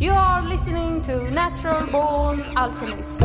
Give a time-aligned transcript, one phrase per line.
[0.00, 3.20] You are listening to Natural Born Alchemist.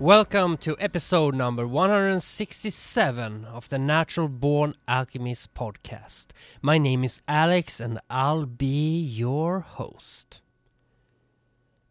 [0.00, 6.32] Welcome to episode number 167 of the Natural Born Alchemist podcast.
[6.60, 10.40] My name is Alex and I'll be your host.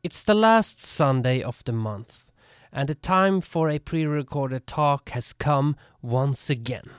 [0.04, 2.33] It's the last Sunday of the month,
[2.74, 6.90] and the time for a pre recorded talk has come once again.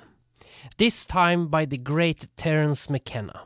[0.78, 3.42] This time by the great Terence McKenna.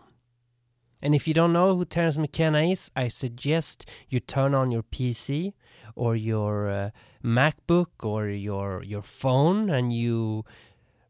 [1.01, 4.83] And if you don't know who Terence McKenna is, I suggest you turn on your
[4.83, 5.55] PC
[5.95, 6.91] or your uh,
[7.25, 10.45] MacBook or your your phone and you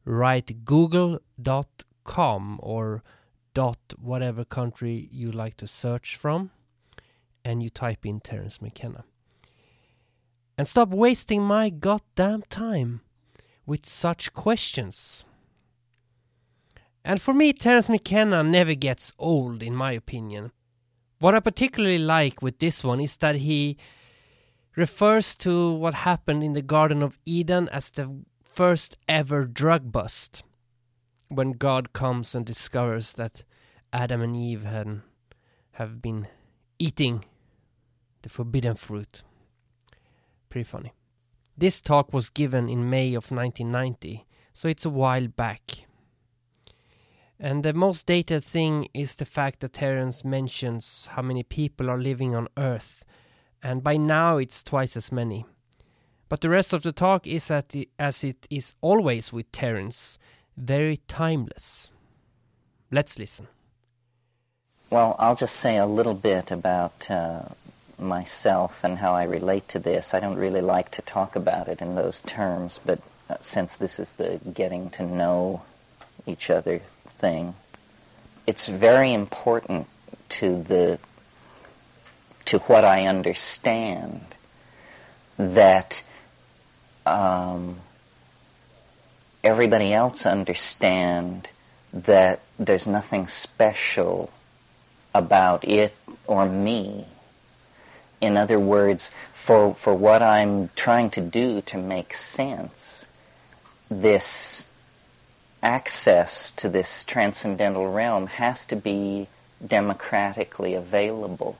[0.04, 3.02] write google.com or
[3.54, 6.50] dot whatever country you like to search from
[7.44, 9.04] and you type in Terence McKenna.
[10.58, 13.00] And stop wasting my goddamn time
[13.64, 15.24] with such questions.
[17.04, 20.50] And for me, Terence McKenna never gets old, in my opinion.
[21.20, 23.76] What I particularly like with this one is that he
[24.74, 30.42] refers to what happened in the Garden of Eden as the first ever drug bust,
[31.28, 33.44] when God comes and discovers that
[33.92, 35.02] Adam and Eve had,
[35.72, 36.26] have been
[36.80, 37.24] eating
[38.22, 39.22] the forbidden fruit.
[40.48, 40.92] Pretty funny.
[41.56, 45.86] This talk was given in May of 1990, so it's a while back.
[47.40, 51.98] And the most dated thing is the fact that Terence mentions how many people are
[51.98, 53.04] living on Earth
[53.62, 55.44] and by now it's twice as many.
[56.28, 60.18] But the rest of the talk is, the, as it is always with Terence,
[60.56, 61.90] very timeless.
[62.90, 63.48] Let's listen.
[64.90, 67.42] Well, I'll just say a little bit about uh,
[67.98, 70.14] myself and how I relate to this.
[70.14, 73.98] I don't really like to talk about it in those terms, but uh, since this
[73.98, 75.62] is the getting to know
[76.26, 76.80] each other
[77.18, 77.54] thing,
[78.46, 79.86] it's very important
[80.30, 80.98] to the
[82.46, 84.22] to what I understand
[85.36, 86.02] that
[87.04, 87.76] um,
[89.44, 91.48] everybody else understand
[91.92, 94.30] that there's nothing special
[95.14, 95.94] about it
[96.26, 97.04] or me.
[98.20, 103.06] In other words, for, for what I'm trying to do to make sense,
[103.90, 104.66] this
[105.62, 109.26] access to this transcendental realm has to be
[109.66, 111.56] democratically available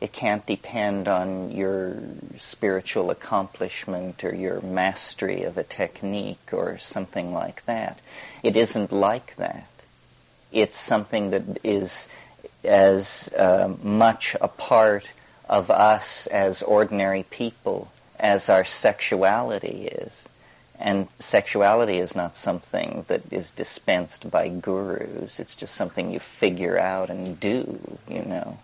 [0.00, 1.96] it can't depend on your
[2.36, 7.98] spiritual accomplishment or your mastery of a technique or something like that.
[8.42, 9.66] It isn't like that.
[10.52, 12.08] It's something that is
[12.62, 15.08] as uh, much a part
[15.48, 20.28] of us as ordinary people as our sexuality is.
[20.78, 25.40] And sexuality is not something that is dispensed by gurus.
[25.40, 28.58] It's just something you figure out and do, you know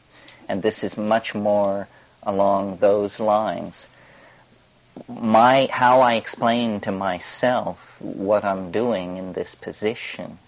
[0.48, 1.88] and this is much more
[2.22, 3.86] along those lines.
[5.08, 10.38] My, how I explain to myself what I'm doing in this position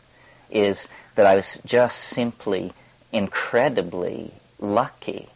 [0.50, 2.73] is that I was just simply
[3.12, 5.28] incredibly lucky,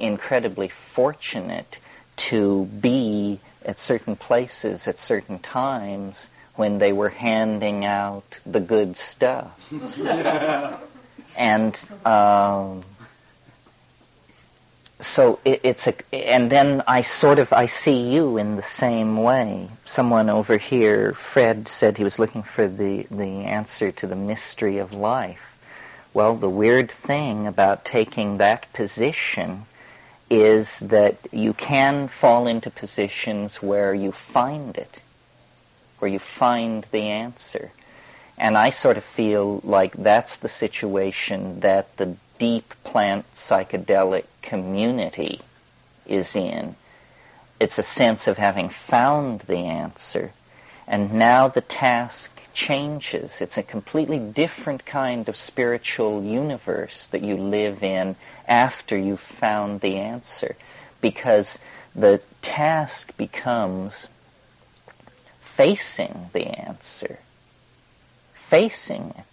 [0.00, 1.78] incredibly fortunate
[2.16, 8.96] to be at certain places at certain times when they were handing out the good
[8.96, 9.50] stuff.
[11.36, 12.84] and um,
[15.00, 19.16] so it, it's a, and then I sort of I see you in the same
[19.22, 19.68] way.
[19.84, 24.78] Someone over here, Fred, said he was looking for the the answer to the mystery
[24.78, 25.46] of life.
[26.12, 29.64] Well, the weird thing about taking that position
[30.30, 35.00] is that you can fall into positions where you find it,
[35.98, 37.72] where you find the answer.
[38.38, 45.40] And I sort of feel like that's the situation that the deep plant psychedelic community
[46.06, 46.76] is in.
[47.58, 50.30] It's a sense of having found the answer,
[50.86, 53.40] and now the task changes.
[53.40, 58.16] It's a completely different kind of spiritual universe that you live in
[58.46, 60.56] after you've found the answer,
[61.00, 61.58] because
[61.94, 64.08] the task becomes
[65.40, 67.18] facing the answer,
[68.34, 69.24] facing it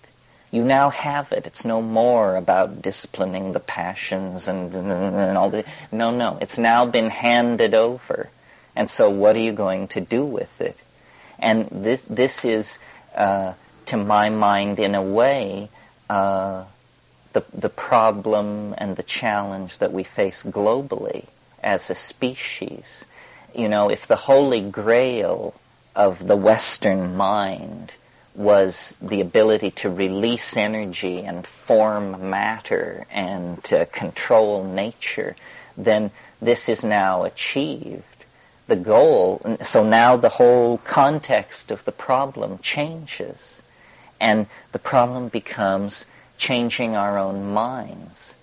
[0.51, 1.45] you now have it.
[1.45, 5.65] It's no more about disciplining the passions and, and all the.
[5.91, 6.37] No, no.
[6.39, 8.29] It's now been handed over.
[8.75, 10.77] And so what are you going to do with it?
[11.39, 12.79] And this, this is,
[13.17, 13.53] uh,
[13.87, 15.69] to my mind, in a way,
[16.09, 16.63] uh,
[17.33, 21.25] the, the problem and the challenge that we face globally
[21.63, 23.05] as a species.
[23.53, 25.53] You know, if the holy grail
[25.95, 27.91] of the Western mind
[28.35, 35.35] was the ability to release energy and form matter and to control nature,
[35.75, 38.03] then this is now achieved.
[38.67, 43.61] The goal, so now the whole context of the problem changes.
[44.19, 46.05] And the problem becomes
[46.37, 48.33] changing our own minds,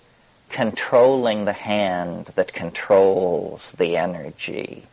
[0.49, 4.83] controlling the hand that controls the energy.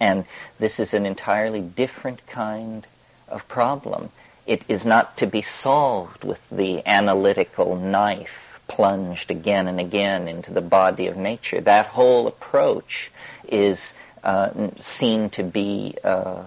[0.00, 0.24] And
[0.58, 2.86] this is an entirely different kind
[3.28, 4.10] of problem.
[4.46, 10.52] It is not to be solved with the analytical knife plunged again and again into
[10.52, 11.60] the body of nature.
[11.60, 13.10] That whole approach
[13.46, 16.42] is uh, seen to be uh,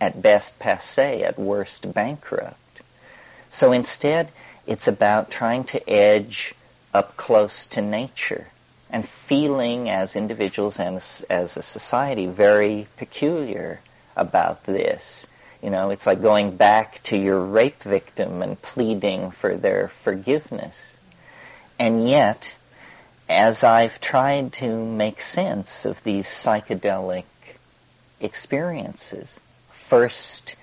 [0.00, 2.56] at best passe, at worst bankrupt.
[3.50, 4.30] So instead,
[4.66, 6.54] it's about trying to edge
[6.94, 8.46] up close to nature
[8.90, 13.80] and feeling as individuals and as a society very peculiar
[14.16, 15.26] about this.
[15.62, 20.98] You know, it's like going back to your rape victim and pleading for their forgiveness.
[21.78, 22.54] And yet,
[23.30, 27.22] as I've tried to make sense of these psychedelic
[28.20, 29.38] experiences,
[29.72, 30.56] first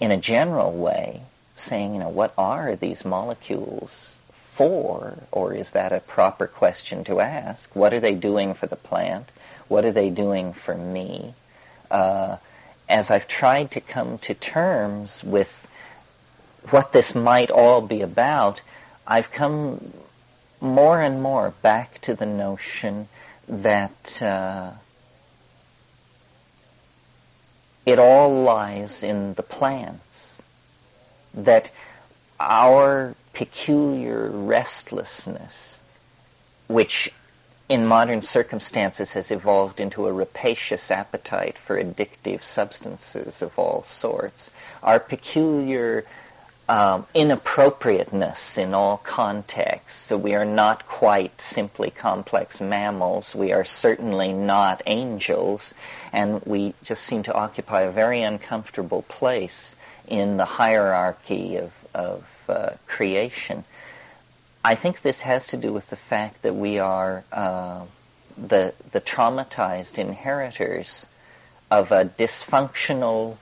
[0.00, 1.20] in a general way,
[1.56, 4.16] saying, you know, what are these molecules
[4.54, 5.18] for?
[5.30, 7.76] Or is that a proper question to ask?
[7.76, 9.28] What are they doing for the plant?
[9.68, 11.34] What are they doing for me?
[11.90, 12.38] Uh,
[12.88, 15.70] as I've tried to come to terms with
[16.70, 18.62] what this might all be about,
[19.06, 19.92] I've come
[20.60, 23.08] more and more back to the notion
[23.48, 24.70] that uh,
[27.84, 30.40] it all lies in the plants.
[31.34, 31.70] That
[32.40, 35.78] our peculiar restlessness,
[36.66, 37.12] which
[37.68, 44.50] in modern circumstances has evolved into a rapacious appetite for addictive substances of all sorts.
[44.82, 46.04] Our peculiar
[46.68, 49.98] um, inappropriateness in all contexts.
[50.06, 53.34] So we are not quite simply complex mammals.
[53.34, 55.74] We are certainly not angels.
[56.12, 59.76] And we just seem to occupy a very uncomfortable place
[60.08, 63.64] in the hierarchy of, of uh, creation.
[64.64, 67.84] I think this has to do with the fact that we are uh,
[68.36, 71.06] the the traumatized inheritors
[71.70, 73.36] of a dysfunctional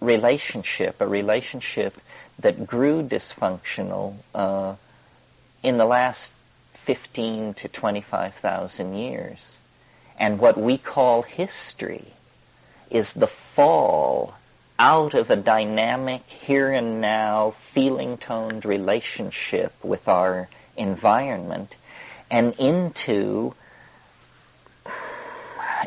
[0.00, 1.94] relationship, a relationship
[2.38, 4.74] that grew dysfunctional uh,
[5.62, 6.32] in the last
[6.74, 9.58] 15 to 25,000 years.
[10.18, 12.04] And what we call history
[12.90, 14.34] is the fall
[14.78, 21.76] out of a dynamic here and now feeling toned relationship with our environment
[22.30, 23.54] and into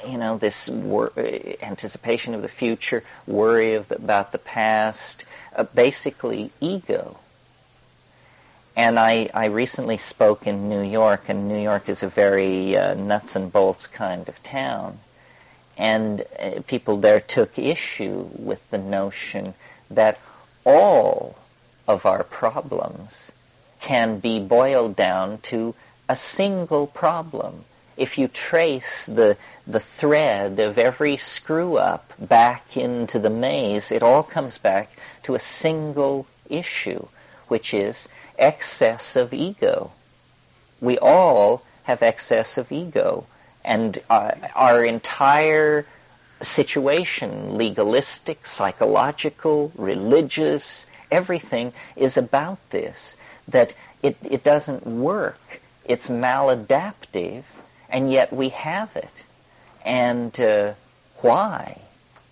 [0.05, 1.13] you know this wor-
[1.61, 5.25] anticipation of the future worry of about the past
[5.55, 7.17] uh, basically ego
[8.75, 12.93] and I, I recently spoke in New York, and New York is a very uh,
[12.93, 14.99] nuts and bolts kind of town.
[15.77, 19.53] And uh, people there took issue with the notion
[19.91, 20.19] that
[20.65, 21.37] all
[21.87, 23.31] of our problems
[23.79, 25.73] can be boiled down to
[26.09, 27.63] a single problem.
[27.97, 34.03] If you trace the, the thread of every screw up back into the maze, it
[34.03, 34.91] all comes back
[35.23, 37.07] to a single issue,
[37.47, 39.91] which is excess of ego.
[40.81, 43.25] We all have excess of ego
[43.63, 45.85] and uh, our entire
[46.41, 53.15] situation, legalistic, psychological, religious, everything is about this.
[53.47, 53.73] That
[54.03, 55.61] it, it doesn't work.
[55.85, 57.43] It's maladaptive,
[57.95, 59.15] and yet we have it.
[59.85, 60.73] And uh,
[61.21, 61.79] why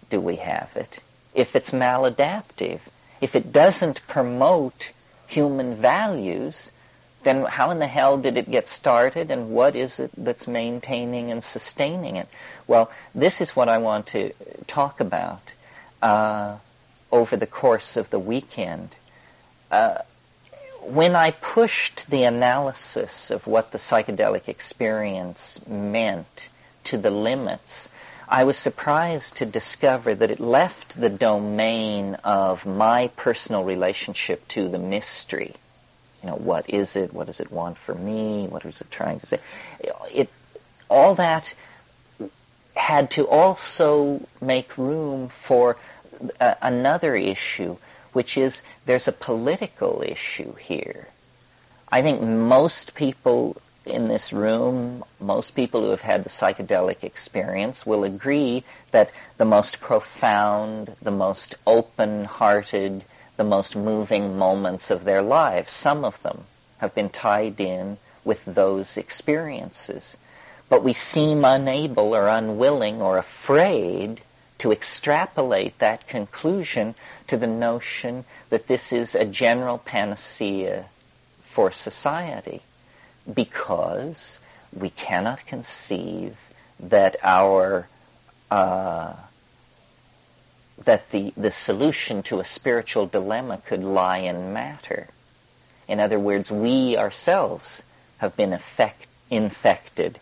[0.10, 1.00] do we have it
[1.34, 2.82] if it's maladaptive?
[3.22, 4.92] If it doesn't promote
[5.26, 6.70] human values,
[7.24, 11.32] then how in the hell did it get started and what is it that's maintaining
[11.32, 12.28] and sustaining it?
[12.68, 14.34] Well, this is what I want to
[14.68, 15.44] talk about
[16.02, 16.58] uh,
[17.10, 18.90] over the course of the weekend.
[19.72, 20.00] Uh,
[20.86, 26.50] when I pushed the analysis of what the psychedelic experience meant
[26.86, 27.90] to the limits,
[28.28, 34.70] I was surprised to discover that it left the domain of my personal relationship to
[34.70, 35.56] the mystery
[36.24, 37.14] you know, what is it?
[37.14, 38.48] What does it want for me?
[38.48, 39.40] What is it trying to say?
[40.14, 40.30] It,
[40.90, 41.54] all that
[42.76, 45.78] had to also make room for
[46.40, 47.76] uh, another issue,
[48.14, 51.08] which is there's a political issue here.
[51.92, 57.86] I think most people in this room, most people who have had the psychedelic experience
[57.86, 63.04] will agree that the most profound, the most open-hearted,
[63.36, 66.46] the most moving moments of their lives, some of them
[66.78, 70.16] have been tied in with those experiences.
[70.70, 74.22] But we seem unable or unwilling or afraid
[74.64, 76.96] to extrapolate that conclusion
[77.28, 80.86] to the notion that this is a general panacea
[81.42, 82.62] for society
[83.34, 84.40] because
[84.72, 86.38] we cannot conceive
[86.80, 87.90] that our
[88.50, 89.12] uh,
[90.86, 95.10] that the, the solution to a spiritual dilemma could lie in matter.
[95.90, 97.84] In other words, we ourselves
[98.20, 100.20] have been effect, infected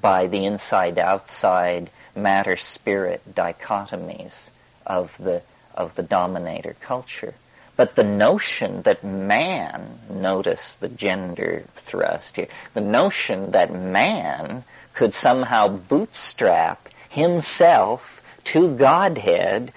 [0.00, 4.50] by the inside-outside matter-spirit dichotomies
[4.86, 5.42] of the,
[5.74, 7.34] of the dominator culture.
[7.76, 14.64] But the notion that man, notice the gender thrust here, the notion that man
[14.94, 19.72] could somehow bootstrap himself to Godhead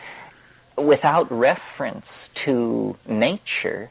[0.78, 3.90] without reference to nature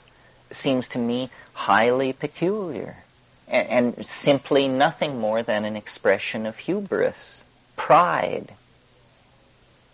[0.51, 2.97] seems to me highly peculiar
[3.49, 7.44] and, and simply nothing more than an expression of hubris,
[7.77, 8.53] pride,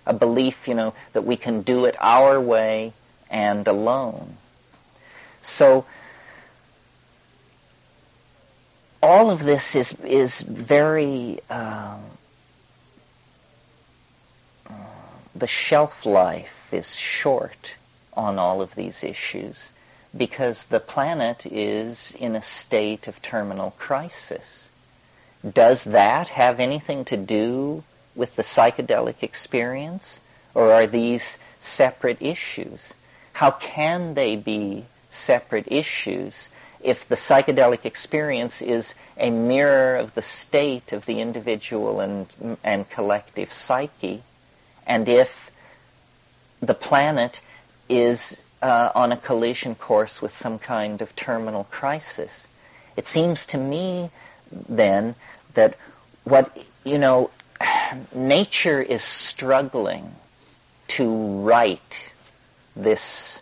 [0.06, 2.92] a belief, you know, that we can do it our way
[3.30, 4.36] and alone.
[5.42, 5.86] So
[9.02, 12.00] all of this is is very um,
[15.34, 17.74] the shelf life is short
[18.14, 19.70] on all of these issues
[20.16, 24.68] because the planet is in a state of terminal crisis.
[25.48, 27.82] Does that have anything to do
[28.14, 30.20] with the psychedelic experience?
[30.54, 32.92] Or are these separate issues?
[33.32, 36.48] How can they be separate issues
[36.82, 42.26] if the psychedelic experience is a mirror of the state of the individual and,
[42.64, 44.22] and collective psyche,
[44.86, 45.50] and if
[46.60, 47.40] the planet
[47.88, 52.46] is uh, on a collision course with some kind of terminal crisis.
[52.96, 54.10] It seems to me
[54.50, 55.14] then
[55.54, 55.76] that
[56.24, 57.30] what, you know,
[58.14, 60.14] nature is struggling
[60.88, 62.10] to right
[62.76, 63.40] this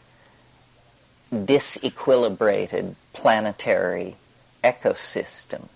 [1.33, 4.17] disequilibrated planetary
[4.65, 5.69] ecosystem.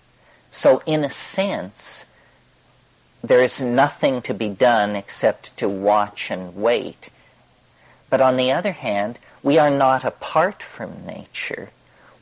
[0.51, 2.05] So in a sense,
[3.23, 7.09] there is nothing to be done except to watch and wait.
[8.09, 11.69] But on the other hand, we are not apart from nature.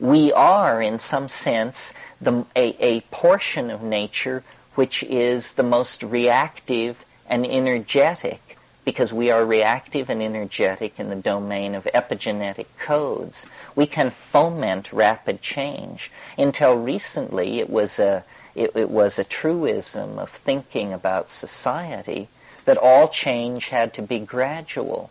[0.02, 4.42] We are, in some sense, the, a, a portion of nature
[4.74, 11.14] which is the most reactive and energetic because we are reactive and energetic in the
[11.14, 13.46] domain of epigenetic codes.
[13.76, 16.10] We can foment rapid change.
[16.36, 18.24] Until recently, it was a,
[18.56, 22.26] it, it was a truism of thinking about society
[22.64, 25.10] that all change had to be gradual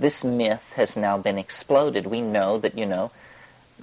[0.00, 2.06] this myth has now been exploded.
[2.06, 3.10] We know that, you know,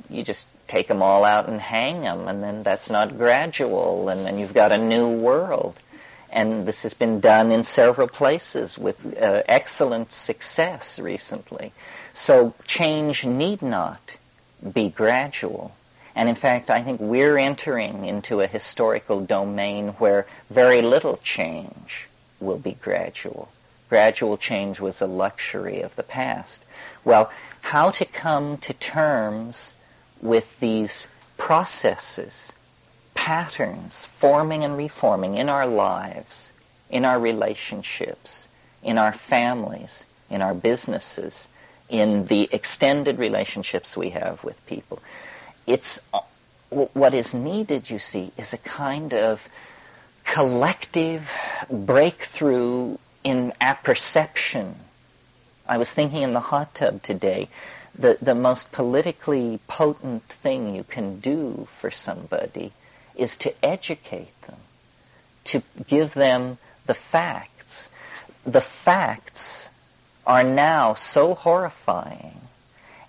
[0.10, 4.25] you just take them all out and hang them, and then that's not gradual, and
[4.25, 5.75] then you've got a new world.
[6.32, 11.72] And this has been done in several places with uh, excellent success recently.
[12.13, 14.18] So change need not
[14.74, 15.72] be gradual.
[16.16, 22.08] And in fact, I think we're entering into a historical domain where very little change
[22.39, 23.50] will be gradual
[23.89, 26.63] gradual change was a luxury of the past.
[27.04, 29.74] Well, how to come to terms
[30.22, 31.08] with these
[31.38, 32.52] processes,
[33.14, 36.50] patterns, forming and reforming in our lives,
[36.90, 38.48] in our relationships,
[38.84, 41.48] in our families, in our businesses,
[41.90, 45.02] in the extended relationships we have with people.
[45.66, 46.20] It's uh,
[46.70, 49.48] what is needed, you see, is a kind of
[50.26, 51.32] collective
[51.70, 54.76] breakthrough in apperception.
[55.68, 57.48] I was thinking in the hot tub today,
[57.98, 62.72] the, the most politically potent thing you can do for somebody
[63.16, 64.60] is to educate them,
[65.46, 67.89] to give them the facts.
[68.46, 69.70] The facts
[70.25, 72.39] are now so horrifying,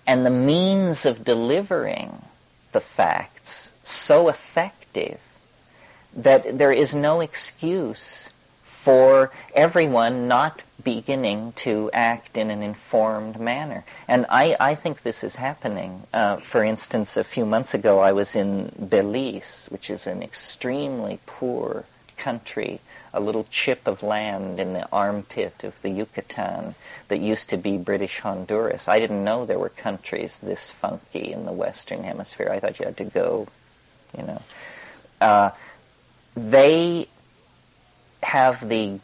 [0.07, 2.21] and the means of delivering
[2.71, 5.19] the facts so effective
[6.15, 8.29] that there is no excuse
[8.83, 13.83] for everyone not beginning to act in an informed manner.
[14.07, 16.03] And I, I think this is happening.
[16.13, 21.19] Uh, for instance, a few months ago I was in Belize, which is an extremely
[21.25, 21.83] poor
[22.15, 22.79] country,
[23.13, 26.73] a little chip of land in the armpit of the Yucatan
[27.09, 28.87] that used to be British Honduras.
[28.87, 32.49] I didn't know there were countries this funky in the Western Hemisphere.
[32.49, 33.47] I thought you had to go,
[34.17, 34.41] you know.
[35.19, 35.51] uh,
[36.35, 37.09] they
[38.21, 38.99] have the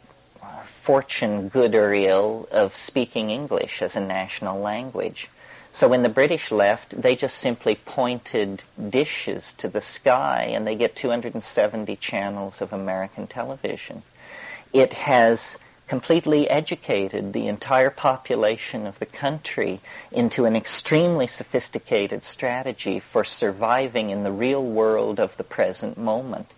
[0.64, 5.28] fortune, good or ill, of speaking English as a national language.
[5.72, 10.74] So when the British left, they just simply pointed dishes to the sky and they
[10.74, 14.02] get 270 channels of American television.
[14.72, 19.80] It has completely educated the entire population of the country
[20.10, 26.50] into an extremely sophisticated strategy for surviving in the real world of the present moment.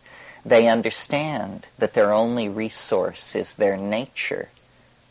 [0.48, 4.48] They understand that their only resource is their nature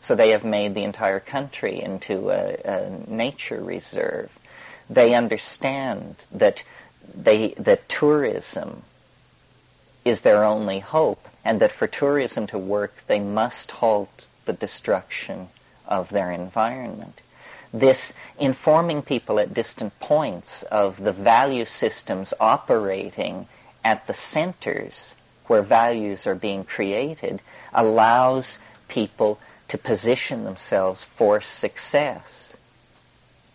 [0.00, 4.30] so they have made the entire country into a, a nature reserve.
[4.88, 6.62] They understand that
[7.14, 8.82] they that tourism
[10.04, 15.48] is their only hope, and that for tourism to work, they must halt the destruction
[15.86, 17.20] of their environment.
[17.72, 23.46] This informing people at distant points of the value systems operating
[23.84, 25.14] at the centers
[25.48, 27.40] where values are being created
[27.72, 29.38] allows people
[29.68, 32.56] to position themselves for success.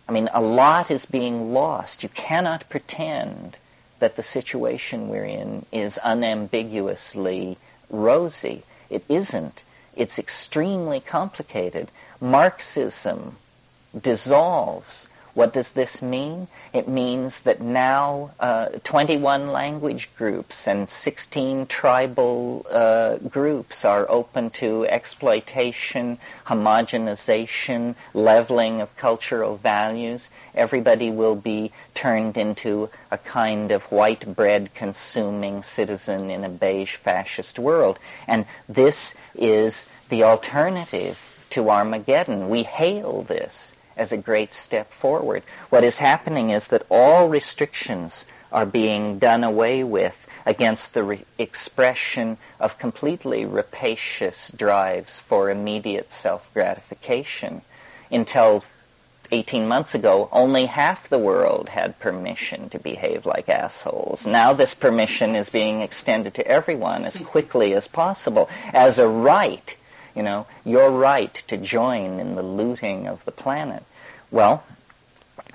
[0.08, 2.02] I mean, a lot is being lost.
[2.02, 3.56] You cannot pretend
[4.00, 7.56] that the situation we're in is unambiguously
[7.88, 8.62] rosy.
[8.90, 9.62] It isn't.
[9.96, 11.90] It's extremely complicated.
[12.20, 13.36] Marxism
[13.98, 16.46] dissolves what does this mean?
[16.72, 24.50] It means that now uh, 21 language groups and 16 tribal uh, groups are open
[24.50, 30.30] to exploitation, homogenization, leveling of cultural values.
[30.54, 36.94] Everybody will be turned into a kind of white bread consuming citizen in a beige
[36.94, 37.98] fascist world.
[38.28, 41.18] And this is the alternative
[41.50, 42.48] to Armageddon.
[42.48, 45.42] We hail this as a great step forward.
[45.70, 51.24] What is happening is that all restrictions are being done away with against the re-
[51.38, 57.62] expression of completely rapacious drives for immediate self-gratification.
[58.10, 58.64] Until
[59.32, 64.26] 18 months ago, only half the world had permission to behave like assholes.
[64.26, 69.76] Now this permission is being extended to everyone as quickly as possible as a right
[70.14, 73.82] you know, your right to join in the looting of the planet.
[74.30, 74.64] Well,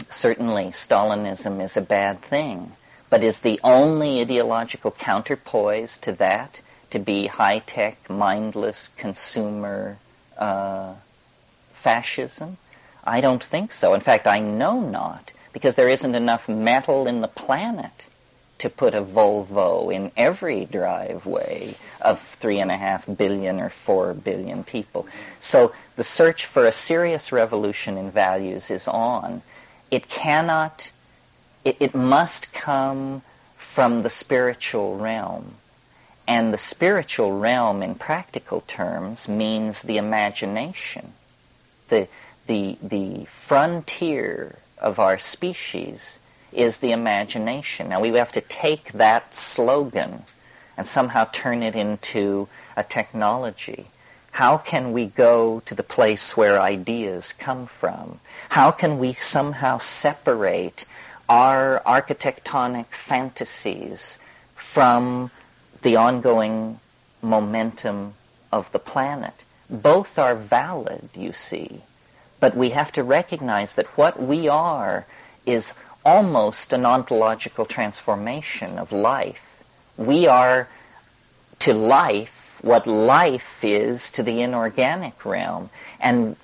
[0.10, 2.72] certainly Stalinism is a bad thing,
[3.10, 9.98] but is the only ideological counterpoise to that to be high-tech, mindless consumer
[10.38, 10.94] uh,
[11.74, 12.58] fascism?
[13.04, 13.94] I don't think so.
[13.94, 18.06] In fact, I know not, because there isn't enough metal in the planet
[18.60, 24.14] to put a Volvo in every driveway of three and a half billion or four
[24.14, 25.08] billion people.
[25.40, 29.42] So the search for a serious revolution in values is on.
[29.90, 30.92] It cannot,
[31.64, 33.22] it, it must come
[33.58, 35.56] from the spiritual realm.
[36.28, 41.12] And the spiritual realm, in practical terms, means the imagination.
[41.88, 42.08] The,
[42.46, 46.19] the, the frontier of our species
[46.52, 47.90] is the imagination.
[47.90, 50.24] Now we have to take that slogan
[50.78, 53.86] and somehow turn it into a technology.
[54.32, 58.20] How can we go to the place where ideas come from?
[58.48, 60.86] How can we somehow separate
[61.28, 64.18] our architectonic fantasies
[64.56, 65.32] from
[65.82, 66.80] the ongoing
[67.22, 68.14] momentum
[68.52, 69.34] of the planet?
[69.70, 71.82] Both are valid, you see,
[72.40, 75.06] but we have to recognize that what we are
[75.46, 75.74] is
[76.06, 79.42] almost an ontological transformation of life.
[79.98, 80.68] We are
[81.60, 86.36] to life what life is to the inorganic realm, and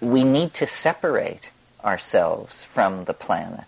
[0.00, 1.48] we need to separate
[1.84, 3.64] ourselves from the planet.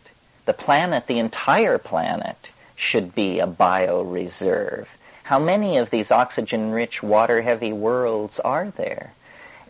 [0.47, 4.87] The planet, the entire planet, should be a bioreserve.
[5.23, 9.13] How many of these oxygen-rich, water-heavy worlds are there?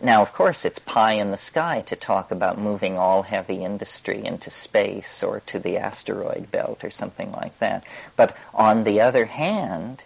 [0.01, 4.23] Now, of course, it's pie in the sky to talk about moving all heavy industry
[4.25, 7.85] into space or to the asteroid belt or something like that.
[8.17, 10.03] But on the other hand,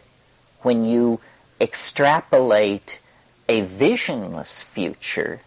[0.62, 1.20] when you
[1.60, 3.00] extrapolate
[3.48, 5.42] a visionless future,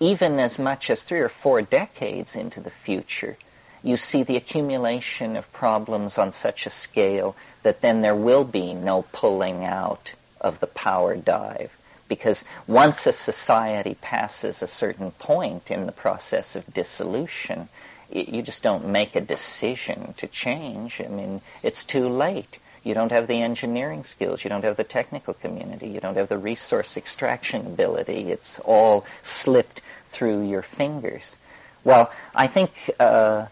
[0.00, 3.36] even as much as three or four decades into the future,
[3.82, 8.74] you see the accumulation of problems on such a scale that then there will be
[8.74, 11.75] no pulling out of the power dive
[12.08, 17.68] because once a society passes a certain point in the process of dissolution,
[18.10, 21.00] you just don't make a decision to change.
[21.00, 22.58] I mean, it's too late.
[22.84, 24.44] You don't have the engineering skills.
[24.44, 25.88] You don't have the technical community.
[25.88, 28.30] You don't have the resource extraction ability.
[28.30, 31.34] It's all slipped through your fingers.
[31.82, 33.46] Well, I think uh,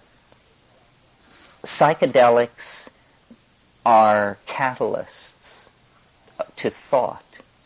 [1.65, 2.89] psychedelics
[3.85, 5.67] are catalysts
[6.57, 7.25] to thought,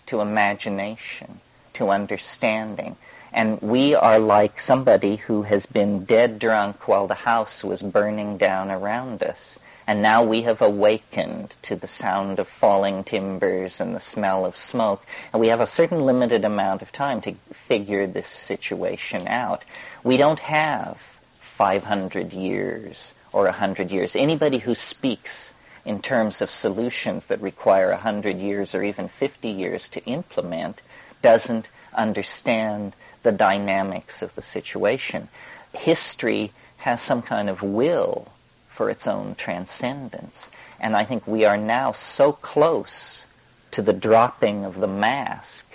[0.09, 1.41] to imagination,
[1.75, 2.97] to understanding.
[3.33, 8.39] And we are like somebody who has been dead drunk while the house was burning
[8.39, 9.59] down around us.
[9.87, 14.57] And now we have awakened to the sound of falling timbers and the smell of
[14.57, 15.03] smoke.
[15.33, 17.33] And we have a certain limited amount of time to
[17.69, 19.65] figure this situation out.
[20.05, 20.99] We don't have
[21.41, 24.17] 500 years or 100 years.
[24.17, 25.53] Anybody who speaks
[25.89, 30.83] in terms of solutions that require 100 years or even 50 years to implement
[31.23, 35.29] doesn't understand the dynamics of the situation.
[35.73, 38.29] History has some kind of will
[38.69, 40.51] for its own transcendence.
[40.79, 43.27] And I think we are now so close
[43.71, 45.67] to the dropping of the mask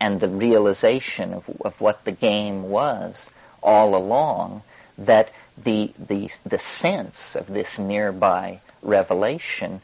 [0.00, 3.30] and the realization of, of what the game was
[3.62, 4.64] all along
[4.98, 9.80] that the, the, the sense of this nearby revelation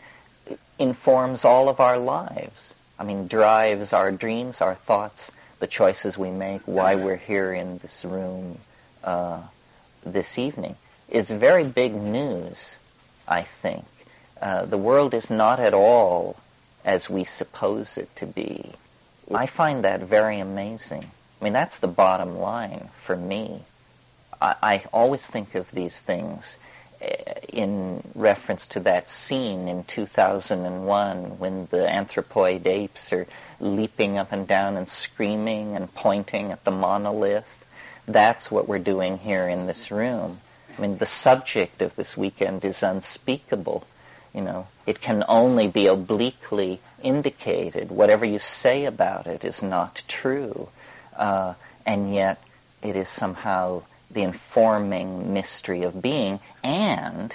[0.79, 2.75] informs all of our lives.
[2.99, 7.79] I mean, drives our dreams, our thoughts, the choices we make, why we're here in
[7.79, 8.59] this room
[9.05, 9.43] uh,
[10.05, 10.77] this evening.
[11.09, 12.77] It's very big news,
[13.27, 13.85] I think.
[14.41, 16.37] Uh, the world is not at all
[16.85, 18.71] as we suppose it to be.
[19.35, 21.11] I find that very amazing.
[21.41, 23.63] I mean, that's the bottom line for me.
[24.41, 26.59] I, I always think of these things
[27.03, 27.07] uh,
[27.49, 33.27] in reference to that scene in 2001 when the anthropoid apes are
[33.61, 37.65] leaping up and down and screaming and pointing at the monolith.
[38.07, 40.41] That's what we're doing here in this room.
[40.77, 43.87] I mean, the subject of this weekend is unspeakable.
[44.35, 47.91] You know, it can only be obliquely indicated.
[47.91, 50.69] Whatever you say about it is not true.
[51.17, 52.43] Uh, and yet
[52.83, 57.35] it is somehow the informing mystery of being, and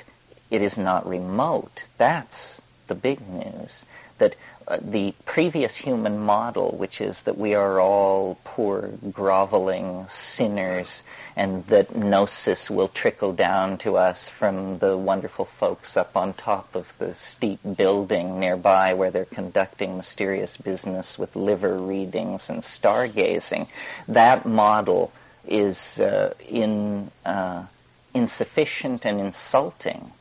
[0.50, 1.84] it is not remote.
[1.98, 3.86] That's the big news.
[4.18, 11.04] That uh, the previous human model, which is that we are all poor, groveling sinners,
[11.36, 16.76] and that gnosis will trickle down to us from the wonderful folks up on top
[16.76, 23.68] of the steep building nearby where they're conducting mysterious business with liver readings and stargazing.
[24.08, 25.12] That model
[25.48, 27.66] is uh, in, uh,
[28.14, 30.12] insufficient and insulting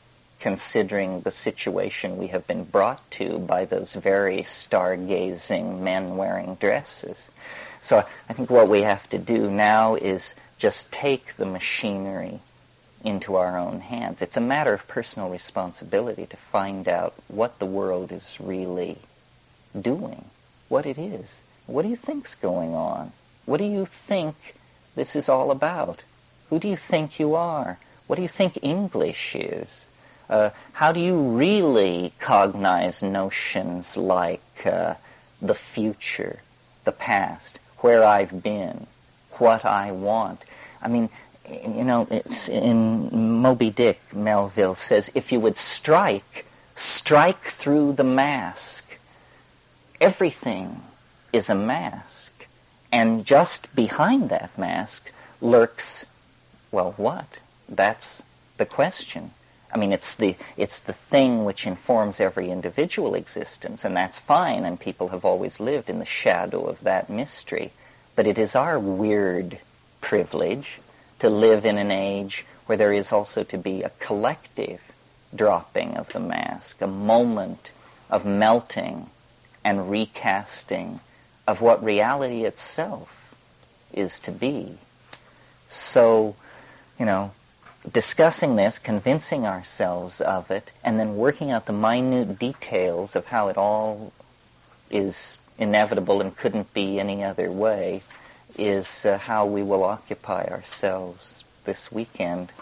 [0.43, 7.29] considering the situation we have been brought to by those very stargazing men wearing dresses.
[7.83, 12.41] So I think what we have to do now is just take the machinery
[13.05, 14.21] into our own hands.
[14.21, 18.99] It's a matter of personal responsibility to find out what the world is really
[19.81, 20.25] doing,
[20.69, 21.41] what it is.
[21.67, 23.13] What do you think's going on?
[23.45, 24.35] What do you think
[24.95, 26.03] this is all about?
[26.51, 27.79] Who do you think you are?
[28.07, 29.89] What do you think English is?
[30.29, 34.95] Uh, how do you really cognize notions like uh,
[35.41, 36.39] the future,
[36.85, 38.87] the past, where I've been,
[39.33, 40.43] what I want?
[40.81, 41.11] I mean,
[41.49, 42.07] you know,
[42.49, 48.87] in Moby Dick, Melville says, if you would strike, strike through the mask.
[50.01, 50.83] Everything
[51.33, 52.22] is a mask.
[52.93, 56.05] And just behind that mask lurks,
[56.71, 57.27] well, what?
[57.69, 58.23] That's
[58.59, 59.31] the question.
[59.73, 64.67] I mean, it's the, it's the thing which informs every individual existence, and that's fine,
[64.67, 67.73] and people have always lived in the shadow of that mystery.
[68.15, 69.59] But it is our weird
[70.03, 70.79] privilege
[71.21, 74.81] to live in an age where there is also to be a collective
[75.35, 77.71] dropping of the mask, a moment
[78.11, 79.09] of melting
[79.65, 81.01] and recasting
[81.47, 83.09] of what reality itself
[83.93, 84.79] is to be.
[85.69, 86.37] So,
[86.99, 87.33] you know,
[87.91, 93.49] discussing this, convincing ourselves of it, and then working out the minute details of how
[93.49, 94.13] it all
[94.91, 98.03] is inevitable and couldn't be any other way
[98.57, 102.53] is uh, how we will occupy ourselves this weekend.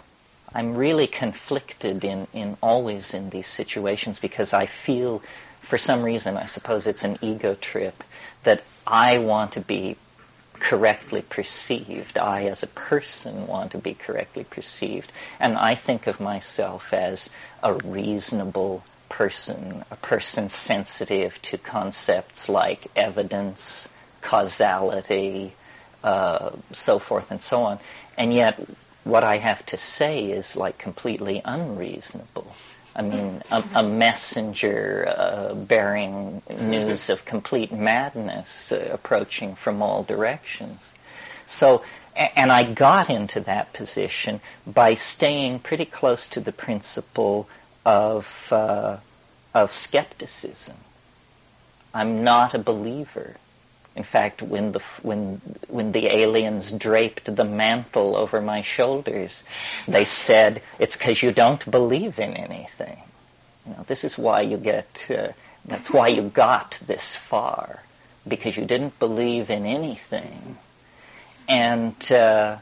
[0.54, 5.22] I'm really conflicted in, in always in these situations because I feel,
[5.60, 8.02] for some reason, I suppose it's an ego trip,
[8.44, 9.96] that I want to be
[10.58, 12.18] correctly perceived.
[12.18, 15.10] I, as a person, want to be correctly perceived.
[15.40, 17.30] And I think of myself as
[17.62, 23.88] a reasonable person, a person sensitive to concepts like evidence,
[24.22, 25.52] causality,
[26.04, 27.78] uh, so forth and so on.
[28.16, 28.60] And yet,
[29.04, 32.54] what I have to say is like completely unreasonable.
[32.94, 40.02] I mean, a, a messenger uh, bearing news of complete madness uh, approaching from all
[40.02, 40.92] directions.
[41.46, 41.82] So,
[42.16, 47.48] and I got into that position by staying pretty close to the principle
[47.84, 48.98] of uh,
[49.54, 50.76] of skepticism.
[51.94, 53.36] I'm not a believer.
[53.96, 59.42] In fact, when the, when, when the aliens draped the mantle over my shoulders,
[59.88, 62.98] they said, it's because you don't believe in anything.
[63.66, 65.28] You know, this is why you get, uh,
[65.64, 67.82] that's why you got this far,
[68.26, 70.56] because you didn't believe in anything.
[71.48, 72.58] And uh,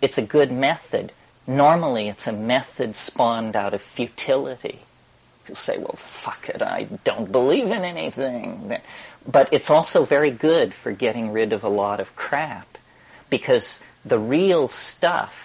[0.00, 1.12] it's a good method.
[1.46, 4.78] Normally, it's a method spawned out of futility.
[5.46, 8.78] You'll say, well, fuck it, I don't believe in anything.
[9.26, 12.66] But it's also very good for getting rid of a lot of crap
[13.30, 15.40] because the real stuff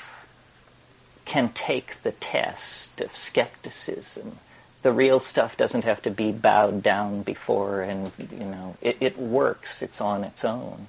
[1.25, 4.37] can take the test of skepticism.
[4.81, 9.17] The real stuff doesn't have to be bowed down before and, you know, it, it
[9.17, 9.81] works.
[9.81, 10.87] It's on its own.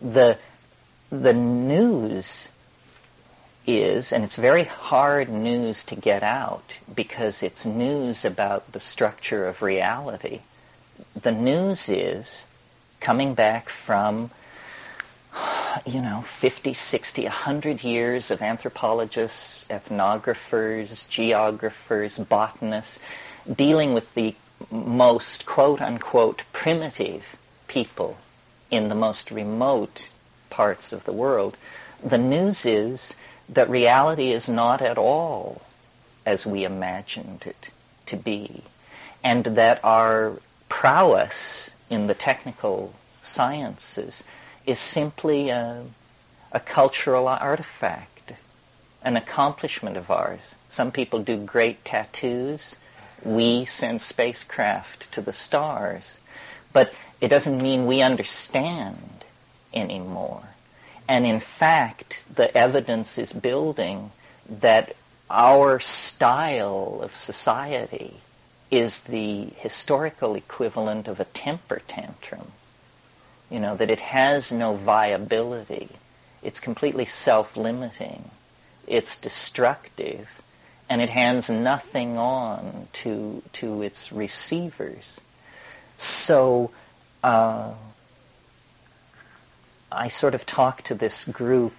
[0.00, 0.38] The,
[1.10, 2.48] the news
[3.66, 9.46] is, and it's very hard news to get out because it's news about the structure
[9.46, 10.40] of reality.
[11.20, 12.46] The news is
[13.00, 14.30] coming back from,
[15.86, 22.98] you know, 50, 60, 100 years of anthropologists, ethnographers, geographers, botanists,
[23.50, 24.34] dealing with the
[24.70, 27.24] most quote unquote primitive
[27.66, 28.16] people
[28.70, 30.08] in the most remote
[30.50, 31.56] parts of the world.
[32.04, 33.14] The news is
[33.50, 35.62] that reality is not at all
[36.26, 37.70] as we imagined it
[38.06, 38.62] to be,
[39.24, 40.38] and that our
[40.70, 44.24] prowess in the technical sciences
[44.64, 45.84] is simply a,
[46.52, 48.32] a cultural artifact,
[49.02, 50.54] an accomplishment of ours.
[50.70, 52.76] Some people do great tattoos.
[53.22, 56.18] We send spacecraft to the stars.
[56.72, 59.24] But it doesn't mean we understand
[59.74, 60.42] anymore.
[61.08, 64.12] And in fact, the evidence is building
[64.60, 64.94] that
[65.28, 68.14] our style of society
[68.70, 72.52] is the historical equivalent of a temper tantrum.
[73.50, 75.88] You know, that it has no viability.
[76.42, 78.30] It's completely self-limiting.
[78.86, 80.28] It's destructive.
[80.88, 85.20] And it hands nothing on to, to its receivers.
[85.98, 86.70] So,
[87.22, 87.72] uh,
[89.92, 91.74] I sort of talk to this group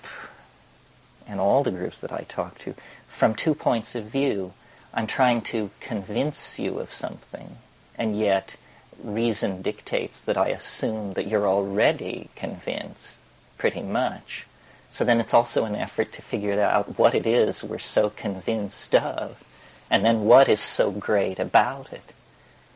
[1.27, 2.75] and all the groups that I talk to
[3.07, 4.53] from two points of view.
[4.93, 7.57] I'm trying to convince you of something,
[7.97, 8.55] and yet
[9.03, 13.19] reason dictates that I assume that you're already convinced,
[13.57, 14.45] pretty much.
[14.91, 18.93] So then it's also an effort to figure out what it is we're so convinced
[18.95, 19.41] of,
[19.89, 22.03] and then what is so great about it.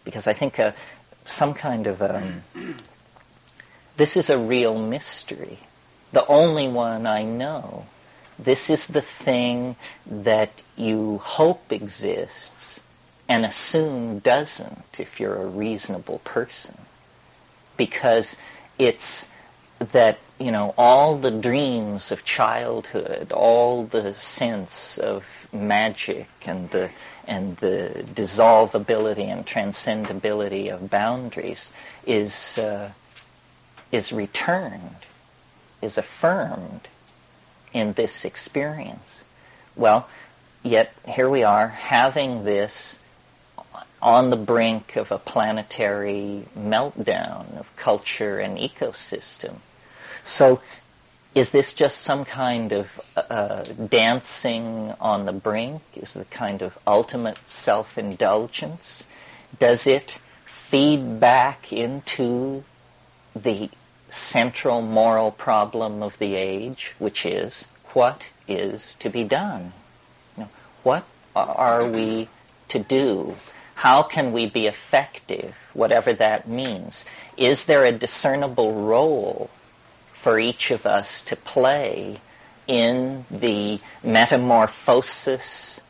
[0.06, 0.72] Because I think uh,
[1.28, 2.44] some kind of a um,
[3.98, 5.58] this is a real mystery,
[6.12, 7.86] the only one I know.
[8.38, 12.80] This is the thing that you hope exists
[13.28, 16.78] and assume doesn't if you're a reasonable person.
[17.78, 18.38] Because
[18.78, 19.30] it's
[19.92, 26.90] that, you know, all the dreams of childhood, all the sense of magic and the
[27.28, 31.72] and the dissolvability and transcendability of boundaries
[32.06, 32.92] is uh,
[33.92, 34.98] is returned,
[35.82, 36.88] is affirmed
[37.76, 39.24] in this experience.
[39.76, 40.08] Well,
[40.64, 42.98] yet here we are having this
[44.02, 49.56] on the brink of a planetary meltdown of culture and ecosystem.
[50.24, 50.62] So
[51.36, 55.82] is this just some kind of uh, dancing on the brink?
[55.96, 59.04] Is the kind of ultimate self-indulgence?
[59.60, 62.64] Does it feed back into
[63.36, 63.70] the
[64.10, 69.74] central moral problem of the age, which is what is to be done?
[70.38, 70.50] You know,
[70.84, 72.28] what are we
[72.70, 73.36] to do?
[73.76, 77.06] How can we be effective, whatever that means?
[77.38, 79.50] Is there a discernible role
[80.14, 82.18] for each of us to play
[82.68, 85.82] in the metamorphosis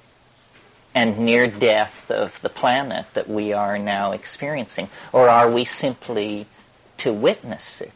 [0.93, 4.89] and near death of the planet that we are now experiencing?
[5.11, 6.47] Or are we simply
[6.97, 7.91] to witness it?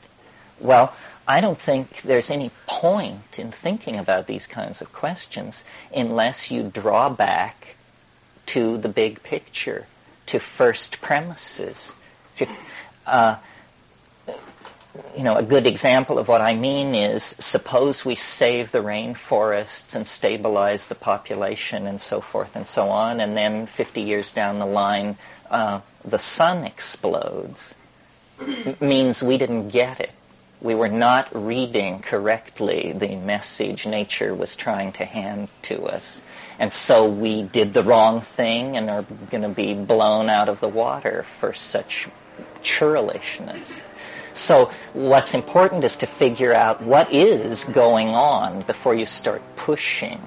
[0.60, 0.94] Well,
[1.28, 5.64] I don't think there's any point in thinking about these kinds of questions
[5.96, 7.76] unless you draw back
[8.48, 9.86] to the big picture,
[10.28, 11.92] to first premises.
[12.38, 12.48] To,
[13.06, 13.36] uh,
[15.16, 19.96] you know, a good example of what I mean is suppose we save the rainforests
[19.96, 24.60] and stabilize the population and so forth and so on, and then 50 years down
[24.60, 25.16] the line,
[25.50, 27.76] uh, the sun explodes.
[28.42, 30.12] It means we didn't get it
[30.62, 36.22] we were not reading correctly the message nature was trying to hand to us.
[36.60, 40.60] And so we did the wrong thing and are going to be blown out of
[40.60, 42.10] the water for such
[42.62, 43.82] churlishness.
[44.34, 50.22] So what's important is to figure out what is going on before you start pushing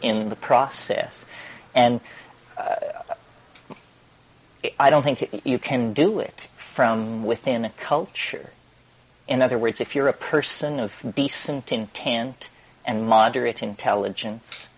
[0.00, 1.26] in the process.
[1.74, 2.00] And
[2.56, 2.76] uh,
[4.78, 8.48] I don't think you can do it from within a culture.
[9.32, 12.50] In other words, if you're a person of decent intent
[12.84, 14.68] and moderate intelligence,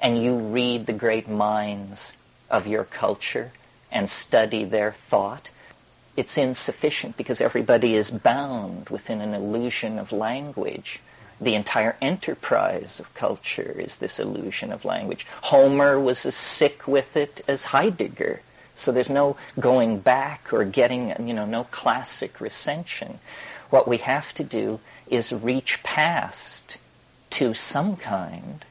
[0.00, 2.12] and you read the great minds
[2.48, 3.50] of your culture
[3.90, 5.50] and study their thought,
[6.16, 11.00] it's insufficient because everybody is bound within an illusion of language.
[11.40, 15.26] The entire enterprise of culture is this illusion of language.
[15.42, 18.40] Homer was as sick with it as Heidegger.
[18.76, 23.18] So there's no going back or getting, you know, no classic recension.
[23.76, 26.78] What we have to do is reach past
[27.32, 28.64] to some kind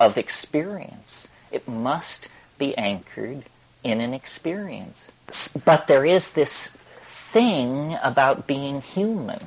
[0.00, 1.28] of experience.
[1.52, 2.26] It must
[2.58, 3.44] be anchored
[3.84, 5.12] in an experience.
[5.64, 6.66] But there is this
[7.30, 9.46] thing about being human,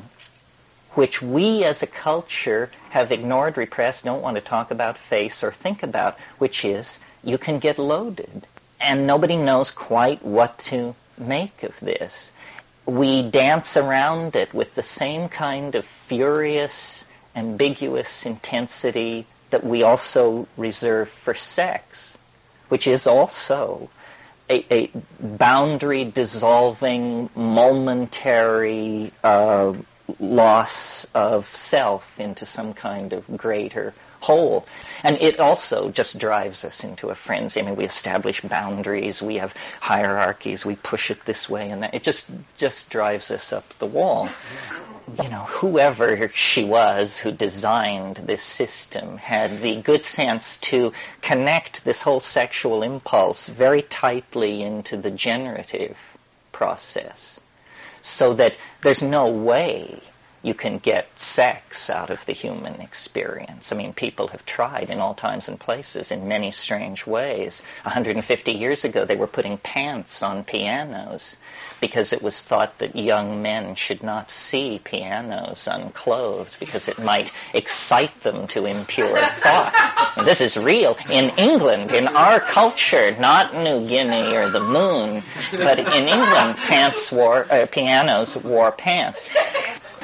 [0.92, 5.52] which we as a culture have ignored, repressed, don't want to talk about, face, or
[5.52, 8.48] think about, which is you can get loaded.
[8.80, 12.32] And nobody knows quite what to make of this.
[12.86, 20.48] We dance around it with the same kind of furious, ambiguous intensity that we also
[20.58, 22.18] reserve for sex,
[22.70, 23.90] which is also
[24.50, 29.74] a, a boundary dissolving, momentary uh,
[30.20, 34.66] loss of self into some kind of greater whole.
[35.04, 37.60] And it also just drives us into a frenzy.
[37.60, 41.94] I mean, we establish boundaries, we have hierarchies, we push it this way and that.
[41.94, 44.30] It just just drives us up the wall
[45.22, 51.84] you know, whoever she was who designed this system had the good sense to connect
[51.84, 55.98] this whole sexual impulse very tightly into the generative
[56.52, 57.40] process
[58.02, 60.00] so that there's no way
[60.44, 63.72] you can get sex out of the human experience.
[63.72, 67.62] I mean, people have tried in all times and places in many strange ways.
[67.84, 71.38] 150 years ago, they were putting pants on pianos
[71.82, 77.34] because it was thought that young men should not see pianos unclothed because it might
[77.54, 79.78] excite them to impure thoughts.
[80.16, 85.24] And this is real in England, in our culture, not New Guinea or the moon,
[85.52, 89.28] but in England, pants wore, uh, pianos wore pants.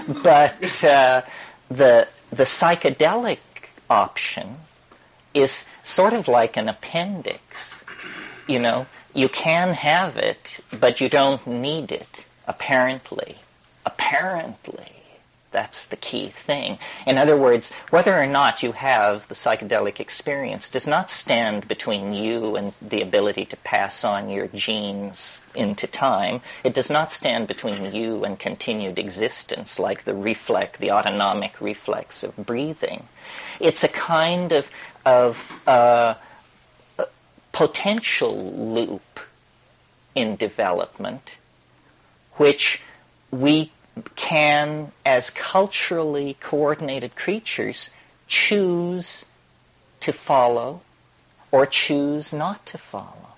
[0.07, 1.21] But uh,
[1.69, 3.39] the the psychedelic
[3.89, 4.57] option
[5.33, 7.83] is sort of like an appendix.
[8.47, 8.85] You know,
[9.17, 12.25] you can have it, but you don't need it.
[12.47, 13.35] Apparently,
[13.83, 14.91] apparently.
[15.49, 16.77] That's the key thing.
[17.07, 22.13] In other words, whether or not you have the psychedelic experience does not stand between
[22.13, 26.41] you and the ability to pass on your genes into time.
[26.63, 32.23] It does not stand between you and continued existence like the reflex, the autonomic reflex
[32.23, 33.07] of breathing.
[33.59, 34.69] It's a kind of,
[35.05, 36.15] of uh,
[37.51, 39.19] potential loop
[40.15, 41.37] in development
[42.37, 42.81] which
[43.31, 43.71] we
[44.15, 47.89] can, as culturally coordinated creatures,
[48.27, 49.25] choose
[50.01, 50.81] to follow
[51.51, 53.33] or choose not to follow.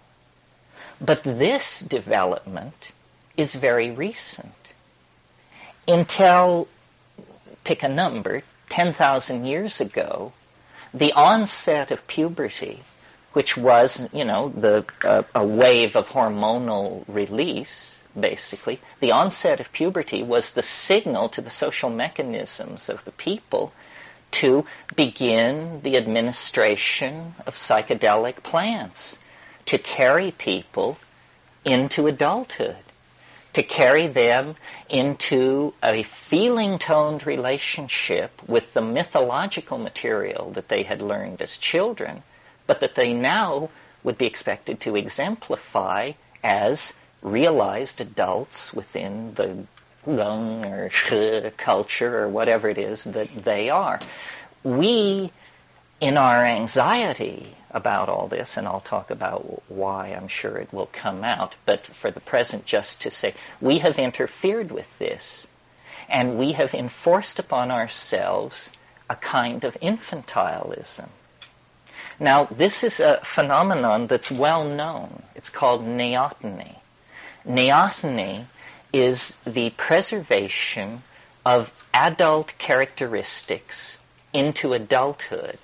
[0.99, 2.91] But this development
[3.37, 4.53] is very recent.
[5.87, 6.67] Until,
[7.63, 10.33] pick a number, 10,000 years ago,
[10.93, 12.81] the onset of puberty,
[13.33, 18.79] which was, you know, the, uh, a wave of hormonal release, basically.
[18.99, 23.71] The onset of puberty was the signal to the social mechanisms of the people
[24.31, 24.65] to
[24.95, 29.17] begin the administration of psychedelic plants,
[29.65, 30.97] to carry people
[31.65, 32.77] into adulthood,
[33.53, 34.55] to carry them
[34.87, 42.23] into a feeling-toned relationship with the mythological material that they had learned as children,
[42.69, 43.67] but that they now
[44.03, 46.12] would be expected to exemplify
[46.43, 49.58] as realized adults within the
[50.06, 54.00] Gung or culture or whatever it is that they are.
[54.63, 55.31] We,
[56.00, 60.89] in our anxiety about all this, and I'll talk about why I'm sure it will
[60.93, 65.48] come out, but for the present, just to say, we have interfered with this,
[66.08, 68.69] and we have enforced upon ourselves
[69.10, 71.10] a kind of infantilism.
[72.19, 75.23] Now, this is a phenomenon that's well known.
[75.35, 76.75] It's called neoteny.
[77.47, 78.45] Neoteny
[78.91, 81.03] is the preservation
[81.45, 83.97] of adult characteristics
[84.33, 85.57] into adulthood.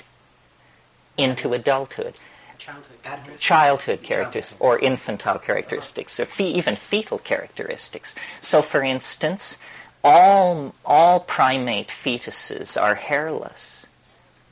[1.17, 2.15] Into adulthood.
[2.57, 3.43] Childhood characteristics.
[3.43, 8.15] childhood characteristics or infantile characteristics or fe- even fetal characteristics.
[8.41, 9.59] So, for instance,
[10.03, 13.74] all all primate fetuses are hairless,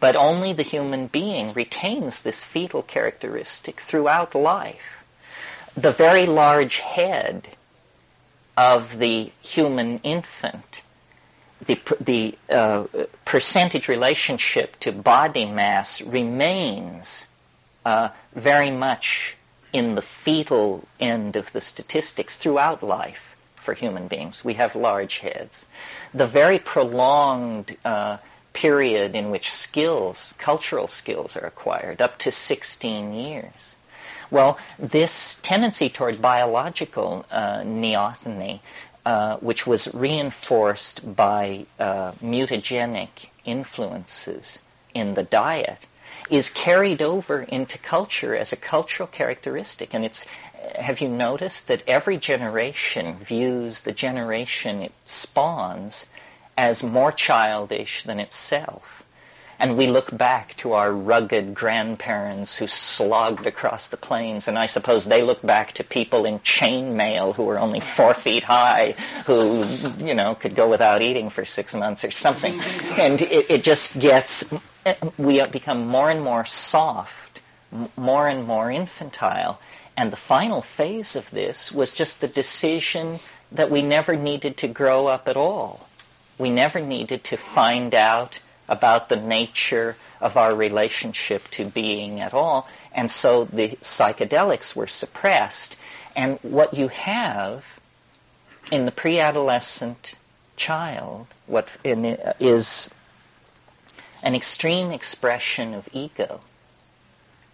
[0.04, 5.02] but only the human being retains this fetal characteristic throughout life.
[5.78, 7.48] The very large head
[8.58, 10.82] of the human infant
[11.66, 12.84] the, the uh,
[13.24, 17.26] percentage relationship to body mass remains
[17.86, 19.38] uh, very much
[19.72, 24.44] in the fetal end of the statistics throughout life for human beings.
[24.44, 25.66] We have large heads.
[26.14, 28.18] The very prolonged uh,
[28.54, 33.54] period in which skills, cultural skills, are acquired, up to 16 years.
[34.32, 38.62] Well, this tendency toward biological uh, neoteny
[39.06, 43.10] uh, which was reinforced by uh, mutagenic
[43.44, 44.60] influences
[44.94, 45.86] in the diet,
[46.30, 49.94] is carried over into culture as a cultural characteristic.
[49.94, 50.26] And it's
[50.80, 56.06] have you noticed that every generation views the generation it spawns
[56.58, 59.04] as more childish than itself?
[59.60, 64.66] And we look back to our rugged grandparents who slogged across the plains, and I
[64.66, 68.96] suppose they look back to people in chainmail who were only four feet high,
[69.26, 69.64] who,
[70.00, 72.60] you know, could go without eating for six months or something.
[72.98, 74.52] And it, it just gets,
[75.18, 77.40] we become more and more soft,
[77.96, 79.62] more and more infantile.
[79.96, 83.20] And the final phase of this was just the decision
[83.52, 85.88] that we never needed to grow up at all.
[86.38, 92.34] We never needed to find out about the nature of our relationship to being at
[92.34, 92.68] all.
[92.94, 95.76] And so the psychedelics were suppressed.
[96.16, 97.66] And what you have
[98.72, 100.16] in the pre-adolescent
[100.56, 102.06] child what in,
[102.40, 102.90] is
[104.22, 106.40] an extreme expression of ego.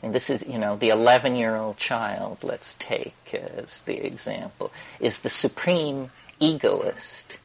[0.02, 5.30] And this is, you know, the 11-year-old child, let's take as the example, is the
[5.30, 7.38] supreme egoist.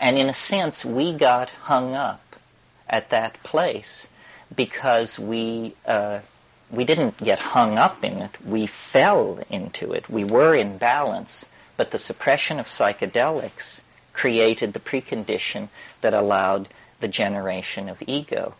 [0.00, 2.22] And in a sense, we got hung up
[2.88, 4.08] at that place
[4.54, 6.20] because we uh,
[6.70, 8.30] we didn't get hung up in it.
[8.44, 10.08] We fell into it.
[10.08, 11.46] We were in balance,
[11.76, 13.80] but the suppression of psychedelics
[14.12, 15.68] created the precondition
[16.00, 16.68] that allowed
[17.00, 18.54] the generation of ego.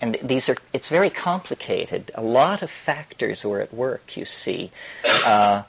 [0.00, 2.10] And these are, it's very complicated.
[2.14, 4.72] A lot of factors were at work, you see.
[5.24, 5.62] Uh,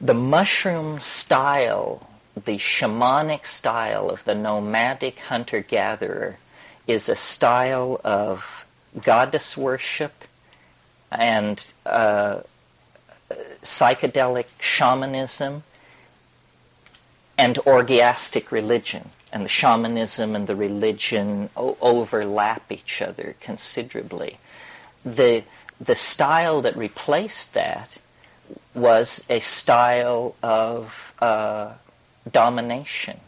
[0.00, 2.06] the mushroom style,
[2.44, 6.36] the shamanic style of the nomadic hunter-gatherer
[6.86, 8.64] is a style of
[9.02, 10.12] goddess worship
[11.10, 12.40] and uh,
[13.62, 15.62] psychedelic shamanism
[17.38, 19.08] and orgiastic religion.
[19.32, 24.38] And the shamanism and the religion o- overlap each other considerably.
[25.04, 25.44] The,
[25.80, 27.96] the style that replaced that
[28.74, 31.72] was a style of uh,
[32.32, 33.18] domination,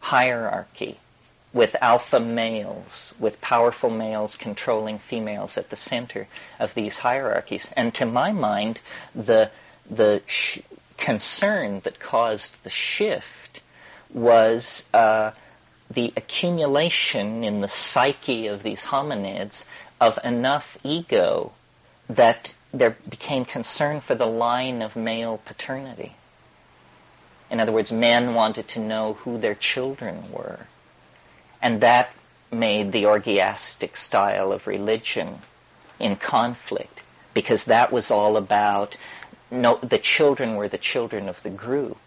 [0.00, 0.98] hierarchy,
[1.52, 6.28] with alpha males, with powerful males controlling females at the center
[6.58, 7.72] of these hierarchies.
[7.76, 8.80] And to my mind,
[9.14, 9.50] the
[9.90, 10.60] the sh-
[10.96, 13.60] concern that caused the shift
[14.12, 15.32] was uh,
[15.90, 19.64] the accumulation in the psyche of these hominids
[20.00, 21.52] of enough ego
[22.08, 26.14] that there became concern for the line of male paternity.
[27.50, 30.60] In other words, men wanted to know who their children were
[31.62, 32.10] and that
[32.50, 35.40] made the orgiastic style of religion
[35.98, 37.00] in conflict
[37.34, 38.96] because that was all about
[39.50, 41.98] no, the children were the children of the group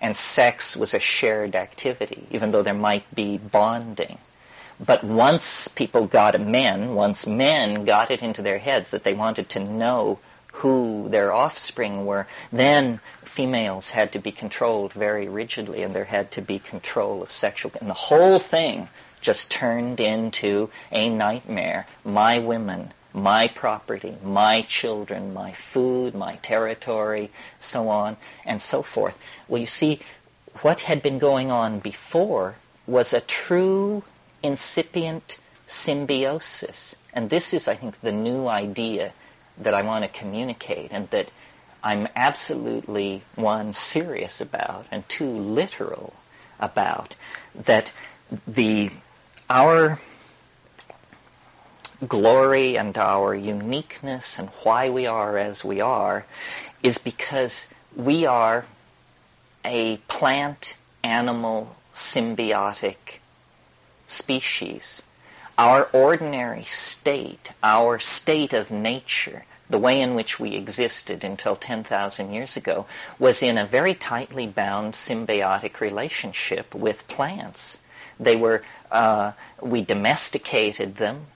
[0.00, 4.18] and sex was a shared activity, even though there might be bonding.
[4.78, 9.50] But once people got men, once men got it into their heads that they wanted
[9.50, 10.18] to know
[10.52, 16.30] who their offspring were, then females had to be controlled very rigidly and there had
[16.32, 18.88] to be control of sexual and the whole thing
[19.20, 21.86] just turned into a nightmare.
[22.04, 29.16] My women, my property, my children, my food, my territory, so on and so forth.
[29.48, 30.00] Well, you see,
[30.62, 34.02] what had been going on before was a true
[34.42, 36.96] incipient symbiosis.
[37.12, 39.12] And this is, I think, the new idea
[39.60, 41.30] that I want to communicate and that
[41.82, 46.12] I'm absolutely, one, serious about and two, literal
[46.58, 47.14] about.
[47.64, 47.92] That
[48.46, 48.90] the,
[49.48, 49.98] our
[52.06, 56.24] glory and our uniqueness and why we are as we are
[56.82, 58.64] is because we are
[59.64, 62.96] a plant animal symbiotic
[64.06, 65.02] species.
[65.60, 72.32] Our ordinary state, our state of nature, the way in which we existed until 10,000
[72.32, 72.86] years ago
[73.18, 77.76] was in a very tightly bound symbiotic relationship with plants.
[78.18, 81.26] They were, uh, we domesticated them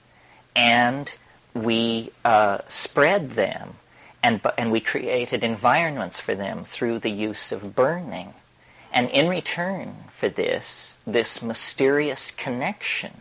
[0.56, 1.14] and
[1.52, 3.74] we uh, spread them
[4.22, 8.32] and, and we created environments for them through the use of burning.
[8.90, 13.12] And in return for this, this mysterious connection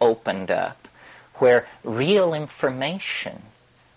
[0.00, 0.88] opened up
[1.34, 3.42] where real information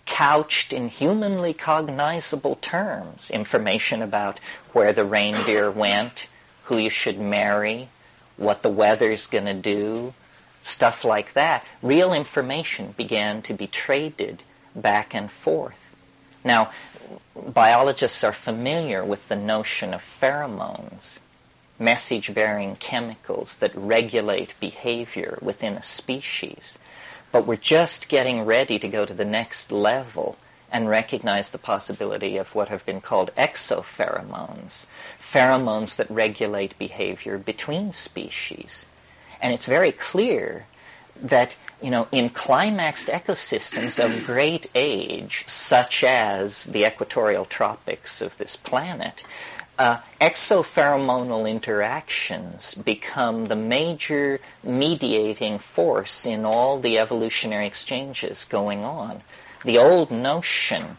[0.06, 4.38] couched in humanly cognizable terms, information about
[4.72, 6.28] where the reindeer went,
[6.64, 7.88] who you should marry,
[8.36, 10.12] what the weather's going to do,
[10.62, 11.64] stuff like that.
[11.82, 14.42] Real information began to be traded
[14.74, 15.78] back and forth.
[16.44, 16.70] Now,
[17.34, 21.18] biologists are familiar with the notion of pheromones,
[21.82, 26.78] message-bearing chemicals that regulate behavior within a species.
[27.32, 30.36] But we're just getting ready to go to the next level
[30.70, 34.86] and recognize the possibility of what have been called exopheromones,
[35.20, 38.86] pheromones that regulate behavior between species.
[39.40, 40.66] And it's very clear
[41.22, 48.36] that, you know, in climaxed ecosystems of great age, such as the equatorial tropics of
[48.38, 49.22] this planet,
[49.82, 59.20] uh, exopheromonal interactions become the major mediating force in all the evolutionary exchanges going on.
[59.64, 60.98] The old notion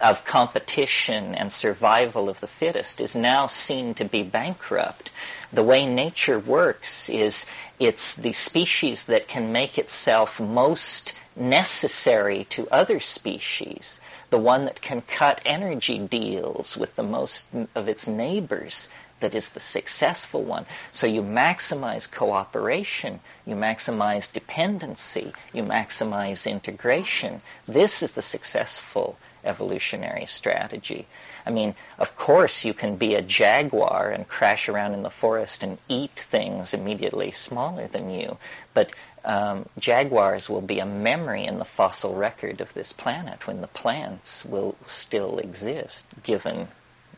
[0.00, 5.12] of competition and survival of the fittest is now seen to be bankrupt.
[5.52, 7.46] The way nature works is
[7.78, 14.00] it's the species that can make itself most necessary to other species
[14.34, 18.88] the one that can cut energy deals with the most of its neighbors
[19.20, 20.66] that is the successful one.
[20.90, 27.42] So you maximize cooperation, you maximize dependency, you maximize integration.
[27.68, 31.06] This is the successful evolutionary strategy.
[31.46, 35.62] I mean, of course you can be a jaguar and crash around in the forest
[35.62, 38.36] and eat things immediately smaller than you,
[38.72, 38.92] but
[39.24, 43.66] um, jaguars will be a memory in the fossil record of this planet when the
[43.66, 46.68] plants will still exist, given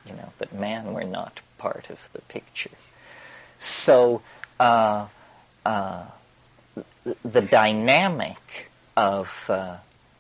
[0.07, 2.70] you know that man were not part of the picture.
[3.59, 4.22] So
[4.61, 5.07] uh,
[5.64, 6.04] uh,
[7.24, 9.76] the dynamic of uh,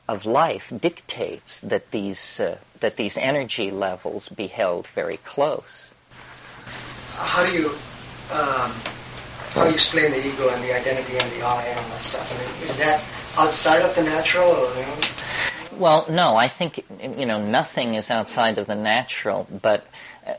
[0.08, 5.92] of life dictates that these uh, that these energy levels be held very close.
[7.14, 7.70] How do you
[8.32, 8.74] um
[9.54, 12.04] how do you explain the ego and the identity and the I and all that
[12.04, 12.30] stuff?
[12.32, 13.02] I mean, is that
[13.36, 14.50] outside of the natural?
[14.50, 14.98] Or, you know?
[15.78, 19.86] Well, no, I think you know nothing is outside of the natural, but
[20.26, 20.34] uh,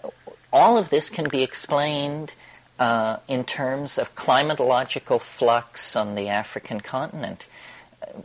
[0.52, 2.34] all of this can be explained
[2.80, 7.48] uh, in terms of climatological flux on the African continent.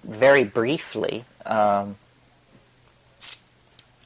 [0.05, 1.97] very briefly, um,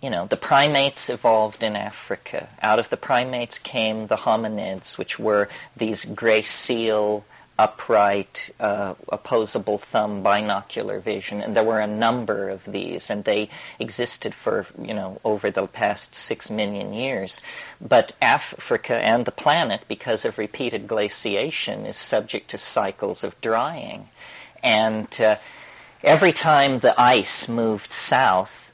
[0.03, 2.49] you know, the primates evolved in Africa.
[2.61, 6.07] Out of the primates came the hominids, which were these
[6.43, 7.25] seal,
[7.59, 13.49] upright, uh, opposable thumb, binocular vision, and there were a number of these, and they
[13.79, 17.41] existed for, you know, over the past six million years.
[17.81, 24.09] But Africa and the planet, because of repeated glaciation, is subject to cycles of drying.
[24.63, 25.37] And uh,
[26.03, 28.66] every time the ice moved south,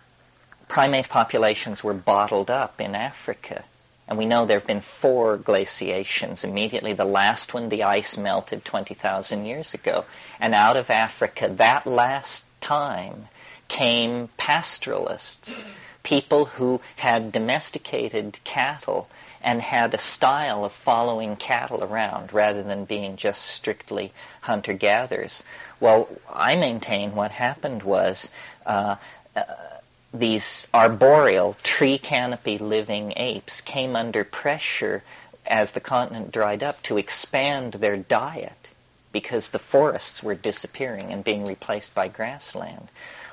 [0.72, 3.62] primate populations were bottled up in Africa.
[4.08, 6.44] And we know there have been four glaciations.
[6.44, 10.06] Immediately, the last one, the ice melted 20,000 years ago.
[10.40, 13.28] And out of Africa, that last time,
[13.68, 15.62] came pastoralists,
[16.02, 19.10] people who had domesticated cattle
[19.42, 24.10] and had a style of following cattle around rather than being just strictly
[24.40, 25.44] hunter gatherers.
[25.80, 28.30] Well, I maintain what happened was
[28.64, 28.96] uh,
[29.36, 29.42] uh,
[30.14, 35.02] these arboreal, tree canopy living apes came under pressure
[35.46, 38.68] as the continent dried up to expand their diet
[39.10, 42.88] because the forests were disappearing and being replaced by grassland.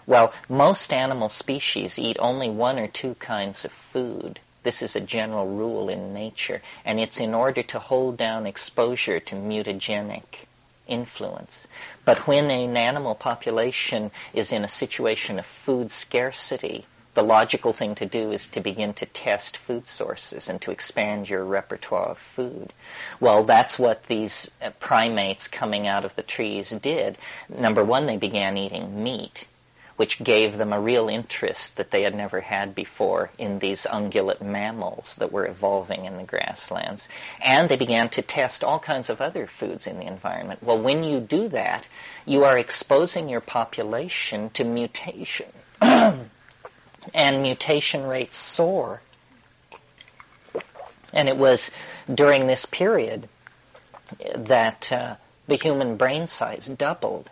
[0.06, 4.40] Well, most animal species eat only one or two kinds of food.
[4.64, 9.20] This is a general rule in nature, and it's in order to hold down exposure
[9.20, 10.48] to mutagenic
[10.88, 11.68] influence.
[12.10, 17.94] But when an animal population is in a situation of food scarcity, the logical thing
[17.94, 22.18] to do is to begin to test food sources and to expand your repertoire of
[22.18, 22.74] food.
[23.20, 27.16] Well, that's what these uh, primates coming out of the trees did.
[27.48, 29.46] Number one, they began eating meat
[30.00, 34.42] which gave them a real interest that they had never had before in these ungulate
[34.42, 37.10] mammals that were evolving in the grasslands.
[37.42, 40.64] And they began to test all kinds of other foods in the environment.
[40.64, 41.86] Well, when you do that,
[42.26, 45.52] you are exposing your population to mutation.
[45.82, 46.30] and
[47.14, 49.02] mutation rates soar.
[51.12, 51.72] And it was
[52.08, 53.28] during this period
[54.34, 55.16] that uh,
[55.50, 57.30] the human brain size doubled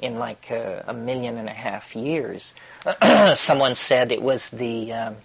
[0.00, 2.54] in like a, a, million and a half years.
[3.34, 5.16] Someone said it was the um,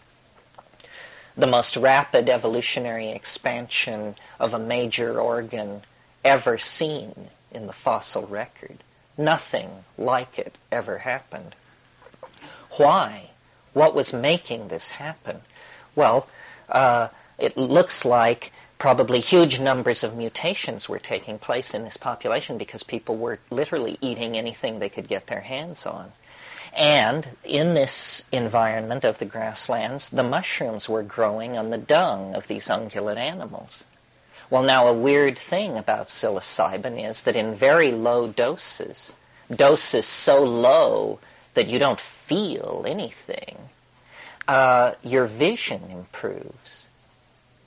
[1.38, 5.82] the most rapid evolutionary expansion of a major organ
[6.24, 8.78] ever seen in the fossil record.
[9.18, 11.56] Nothing like it ever happened.
[12.72, 13.30] Why?
[13.74, 15.42] What was making this happen?
[15.96, 16.28] Well,
[16.70, 22.58] uh, it looks like probably huge numbers of mutations were taking place in this population
[22.58, 26.12] because people were literally eating anything they could get their hands on.
[26.74, 32.48] And in this environment of the grasslands, the mushrooms were growing on the dung of
[32.48, 33.86] these ungulate animals.
[34.50, 39.14] Well, now a weird thing about psilocybin is that in very low doses,
[39.54, 41.20] doses so low
[41.54, 43.58] that you don't feel anything,
[44.48, 46.85] uh, your vision improves.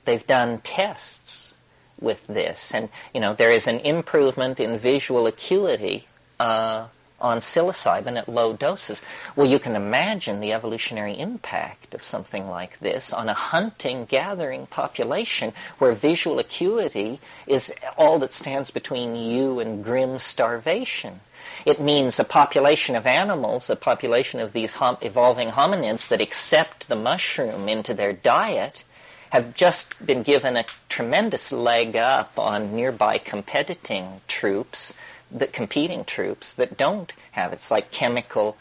[0.09, 1.55] They've done tests
[2.01, 6.07] with this, and you know there is an improvement in visual acuity
[6.41, 6.87] uh,
[7.21, 9.03] on psilocybin at low doses.
[9.37, 14.67] Well, you can imagine the evolutionary impact of something like this on a hunting gathering
[14.67, 21.21] population where visual acuity is all that stands between you and grim starvation.
[21.67, 26.89] It means a population of animals, a population of these hom- evolving hominids that accept
[26.89, 28.85] the mushroom into their diet
[29.31, 34.95] have just been given a tremendous leg up on nearby competing troops
[35.31, 37.57] the competing troops that don't have it.
[37.57, 38.57] It's like chemical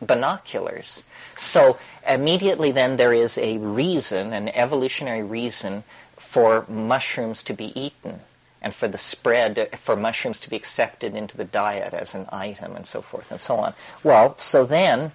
[0.00, 1.02] binoculars.
[1.36, 5.82] So immediately then there is a reason, an evolutionary reason
[6.16, 8.20] for mushrooms to be eaten
[8.62, 12.76] and for the spread, for mushrooms to be accepted into the diet as an item
[12.76, 13.74] and so forth and so on.
[14.02, 15.12] Well, so then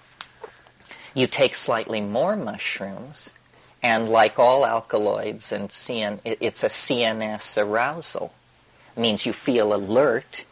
[1.13, 3.29] you take slightly more mushrooms
[3.81, 8.33] and like all alkaloids and CN, it's a CNS arousal.
[8.95, 10.45] It means you feel alert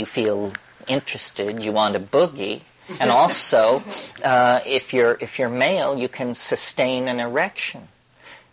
[0.00, 0.52] you feel
[0.88, 2.62] interested, you want a boogie,
[2.98, 3.84] and also
[4.24, 7.86] uh, if you're if you're male, you can sustain an erection.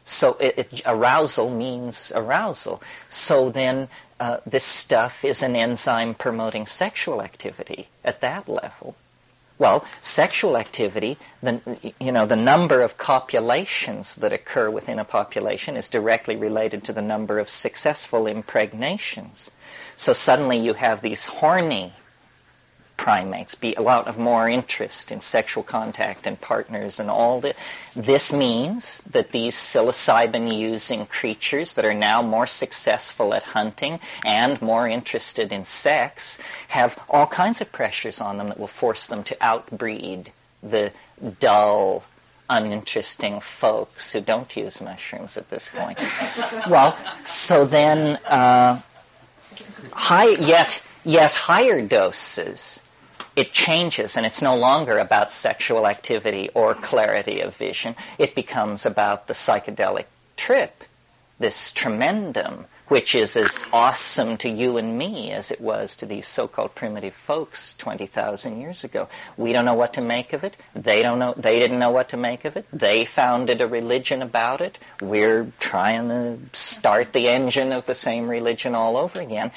[0.05, 2.81] So it, it, arousal means arousal.
[3.09, 8.95] So then uh, this stuff is an enzyme promoting sexual activity at that level.
[9.59, 11.61] Well, sexual activity, the,
[11.99, 16.93] you know, the number of copulations that occur within a population is directly related to
[16.93, 19.49] the number of successful impregnations.
[19.95, 21.93] So suddenly you have these horny
[22.97, 27.55] primates be a lot of more interest in sexual contact and partners and all that.
[27.95, 34.61] This means that these psilocybin using creatures that are now more successful at hunting and
[34.61, 39.23] more interested in sex have all kinds of pressures on them that will force them
[39.23, 40.31] to outbreed
[40.61, 40.91] the
[41.39, 42.03] dull,
[42.49, 45.99] uninteresting folks who don't use mushrooms at this point.
[46.69, 48.81] well, so then uh,
[49.91, 52.81] high, yet, yet higher doses,
[53.37, 57.95] it changes and it's no longer about sexual activity or clarity of vision.
[58.17, 60.83] It becomes about the psychedelic trip,
[61.37, 66.27] this tremendum, which is as awesome to you and me as it was to these
[66.27, 69.07] so-called primitive folks 20,000 years ago.
[69.37, 70.57] We don't know what to make of it.
[70.73, 71.35] They don't know.
[71.37, 72.65] They didn't know what to make of it.
[72.73, 74.79] They founded a religion about it.
[74.99, 79.51] We're trying to start the engine of the same religion all over again.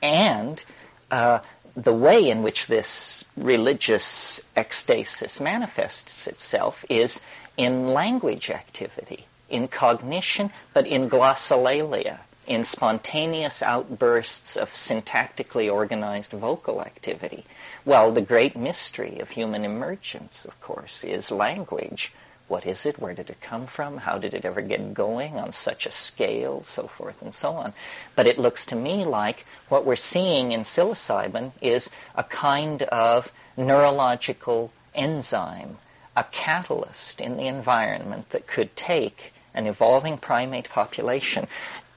[0.00, 0.62] And
[1.10, 1.40] uh,
[1.76, 7.20] the way in which this religious ecstasis manifests itself is
[7.58, 16.80] in language activity, in cognition, but in glossolalia, in spontaneous outbursts of syntactically organized vocal
[16.80, 17.44] activity.
[17.84, 22.12] Well, the great mystery of human emergence, of course, is language.
[22.48, 22.98] What is it?
[22.98, 23.96] Where did it come from?
[23.96, 26.62] How did it ever get going on such a scale?
[26.62, 27.72] So forth and so on.
[28.14, 33.32] But it looks to me like what we're seeing in psilocybin is a kind of
[33.56, 35.78] neurological enzyme,
[36.16, 41.48] a catalyst in the environment that could take an evolving primate population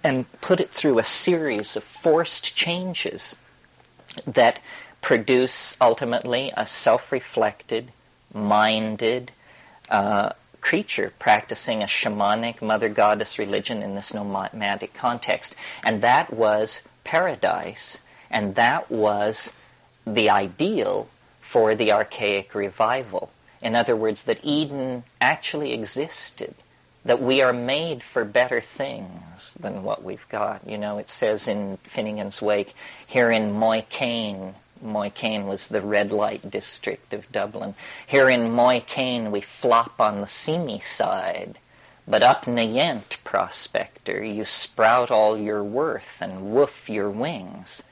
[0.04, 3.36] and put it through a series of forced changes
[4.26, 4.60] that
[5.02, 7.92] produce ultimately a self-reflected,
[8.34, 9.32] minded,
[9.90, 10.32] uh,
[10.62, 15.56] creature practicing a shamanic mother goddess religion in this nomadic context.
[15.84, 18.00] And that was paradise.
[18.30, 19.54] And that was
[20.06, 21.08] the ideal
[21.42, 23.32] for the archaic revival.
[23.62, 26.54] In other words, that Eden actually existed,
[27.06, 30.68] that we are made for better things than what we've got.
[30.68, 32.74] You know, it says in Finnegans Wake,
[33.08, 34.54] here in Moy Cain,
[34.84, 37.76] Moycane was the red light district of Dublin.
[38.08, 41.58] Here in Moycane we flop on the seamy side,
[42.08, 47.84] but up Nayent, prospector, you sprout all your worth and woof your wings.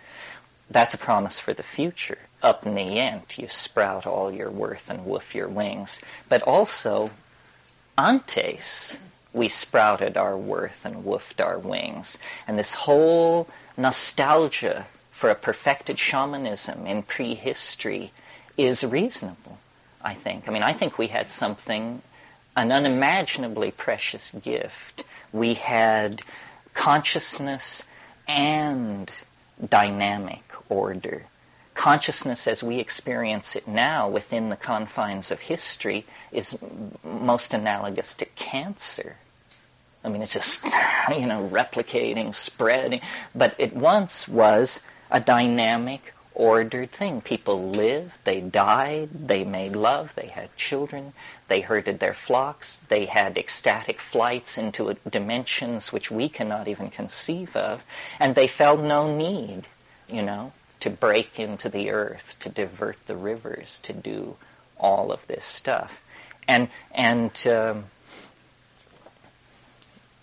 [0.70, 2.18] That's a promise for the future.
[2.42, 6.02] Up Nayent, you sprout all your worth and woof your wings.
[6.30, 7.12] But also,
[7.98, 8.98] antes,
[9.34, 12.18] we sprouted our worth and woofed our wings.
[12.48, 14.86] And this whole nostalgia
[15.18, 18.11] for a perfected shamanism in prehistory
[18.55, 19.57] is reasonable,
[19.99, 20.47] I think.
[20.47, 22.03] I mean, I think we had something,
[22.55, 25.03] an unimaginably precious gift.
[25.34, 26.22] We had
[26.76, 27.84] consciousness
[28.28, 29.11] and
[29.68, 31.24] dynamic order.
[31.74, 36.55] Consciousness as we experience it now within the confines of history is
[37.03, 39.15] most analogous to cancer.
[40.03, 40.63] I mean, it's just,
[41.09, 43.01] you know, replicating, spreading.
[43.34, 44.80] But it once was
[45.10, 47.20] a dynamic, ordered thing.
[47.20, 51.12] People lived, they died, they made love, they had children,
[51.47, 57.55] they herded their flocks, they had ecstatic flights into dimensions which we cannot even conceive
[57.55, 57.82] of,
[58.20, 59.68] and they felt no need,
[60.08, 64.36] you know, to break into the earth, to divert the rivers, to do
[64.80, 66.03] all of this stuff.
[66.47, 67.86] And, and um,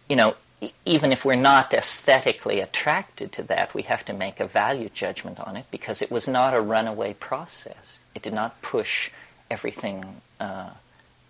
[0.08, 0.36] you know,
[0.84, 5.40] even if we're not aesthetically attracted to that, we have to make a value judgment
[5.40, 7.98] on it because it was not a runaway process.
[8.14, 9.10] It did not push
[9.50, 10.04] everything
[10.40, 10.70] uh,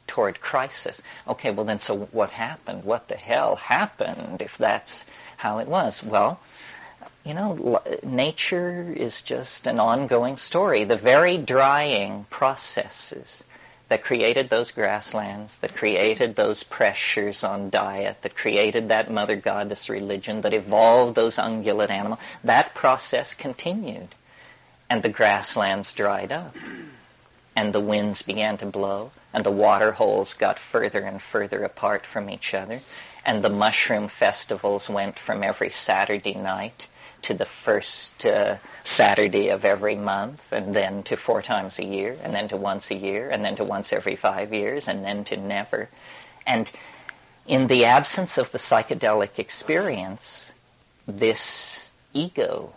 [0.07, 1.03] toward crisis.
[1.26, 2.85] Okay, well then, so what happened?
[2.85, 5.05] What the hell happened if that's
[5.37, 6.03] how it was?
[6.03, 6.41] Well,
[7.24, 10.85] you know, nature is just an ongoing story.
[10.85, 13.43] The very drying processes
[13.89, 19.89] that created those grasslands, that created those pressures on diet, that created that mother goddess
[19.89, 24.09] religion, that evolved those ungulate animals, that process continued.
[24.89, 26.55] And the grasslands dried up.
[27.57, 29.12] And the winds began to blow.
[29.32, 32.80] And the water holes got further and further apart from each other.
[33.24, 36.87] And the mushroom festivals went from every Saturday night
[37.24, 42.16] to the first uh, Saturday of every month, and then to four times a year,
[42.22, 45.24] and then to once a year, and then to once every five years, and then
[45.24, 45.88] to never.
[46.46, 46.70] And
[47.46, 50.52] in the absence of the psychedelic experience,
[51.06, 52.72] this ego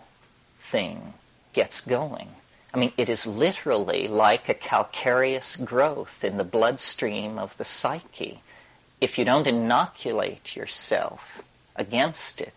[0.59, 1.13] thing
[1.53, 2.29] gets going.
[2.73, 8.41] I mean, it is literally like a calcareous growth in the bloodstream of the psyche.
[8.99, 11.41] If you don't inoculate yourself
[11.75, 12.53] against it,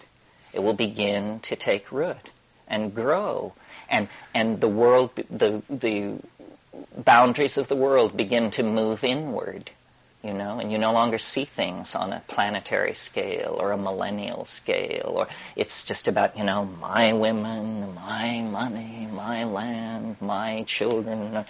[0.53, 2.31] it will begin to take root
[2.69, 3.53] and grow.
[3.89, 6.15] And, and the world, the, the
[6.97, 9.71] boundaries of the world begin to move inward,
[10.23, 14.45] you know, and you no longer see things on a planetary scale or a millennial
[14.45, 21.45] scale, or it's just about, you know, my women, my money, my land, my children,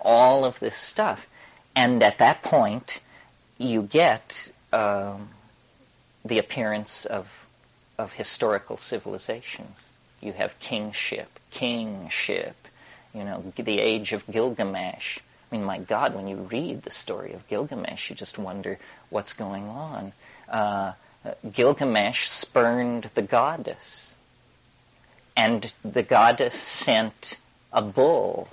[0.00, 1.26] all of this stuff.
[1.76, 3.00] And at that point,
[3.58, 5.28] you get um,
[6.24, 7.28] the appearance of
[7.98, 9.88] of historical civilizations.
[10.20, 12.56] You have kingship, kingship,
[13.14, 15.18] you know, the age of Gilgamesh.
[15.18, 18.78] I mean, my God, when you read the story of Gilgamesh, you just wonder
[19.10, 20.12] what's going on.
[20.48, 20.92] Uh,
[21.52, 24.14] Gilgamesh spurned the goddess,
[25.36, 27.36] and the goddess sent
[27.72, 28.48] a bull,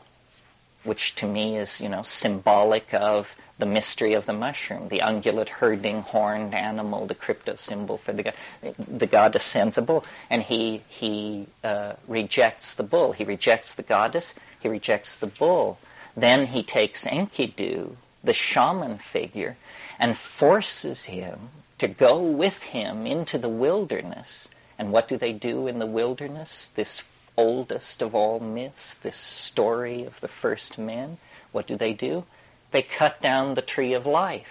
[0.83, 5.47] which to me is, you know, symbolic of the mystery of the mushroom, the ungulate
[5.47, 8.34] herding horned animal, the crypto symbol for the god.
[8.80, 13.12] The god descends a bull, and he he uh, rejects the bull.
[13.12, 14.34] He rejects the goddess.
[14.62, 15.78] He rejects the bull.
[16.18, 19.55] Then he takes Enkidu, the shaman figure,
[19.99, 24.49] and forces him to go with him into the wilderness.
[24.80, 26.72] And what do they do in the wilderness?
[26.74, 27.03] This
[27.38, 31.20] oldest of all myths, this story of the first men.
[31.51, 32.26] What do they do?
[32.72, 34.47] They cut down the tree of life.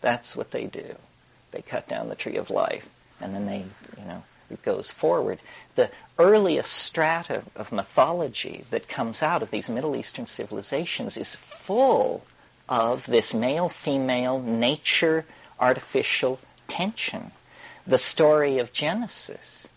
[0.00, 0.96] That's what they do.
[1.52, 2.88] They cut down the tree of life.
[3.20, 3.64] And then they,
[3.98, 5.38] you know, it goes forward.
[5.76, 12.24] The earliest strata of mythology that comes out of these Middle Eastern civilizations is full
[12.68, 15.24] of this male-female nature
[15.58, 17.30] artificial tension.
[17.86, 19.68] The story of Genesis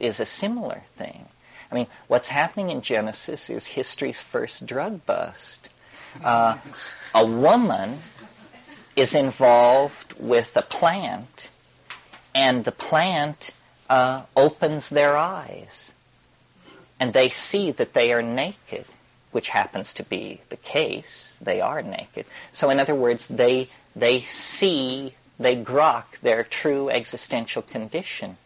[0.00, 1.26] is a similar thing.
[1.70, 5.68] I mean, what's happening in Genesis is history's first drug bust.
[6.22, 6.56] Uh,
[7.14, 8.00] a woman
[8.96, 11.48] is involved with a plant,
[12.34, 13.50] and the plant
[13.88, 15.92] uh, opens their eyes,
[17.00, 18.84] and they see that they are naked,
[19.32, 21.36] which happens to be the case.
[21.40, 22.26] They are naked.
[22.52, 28.36] So, in other words, they they see, they grok their true existential condition.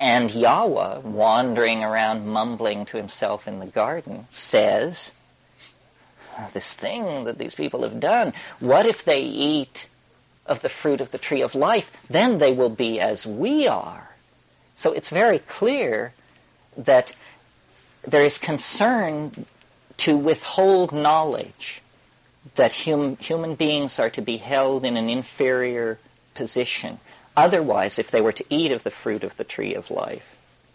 [0.00, 5.12] And Yahweh, wandering around mumbling to himself in the garden, says,
[6.52, 9.88] this thing that these people have done, what if they eat
[10.46, 11.90] of the fruit of the tree of life?
[12.08, 14.08] Then they will be as we are.
[14.76, 16.12] So it's very clear
[16.78, 17.14] that
[18.06, 19.46] there is concern
[19.98, 21.80] to withhold knowledge
[22.56, 25.98] that hum, human beings are to be held in an inferior
[26.34, 26.98] position.
[27.36, 30.28] Otherwise, if they were to eat of the fruit of the tree of life,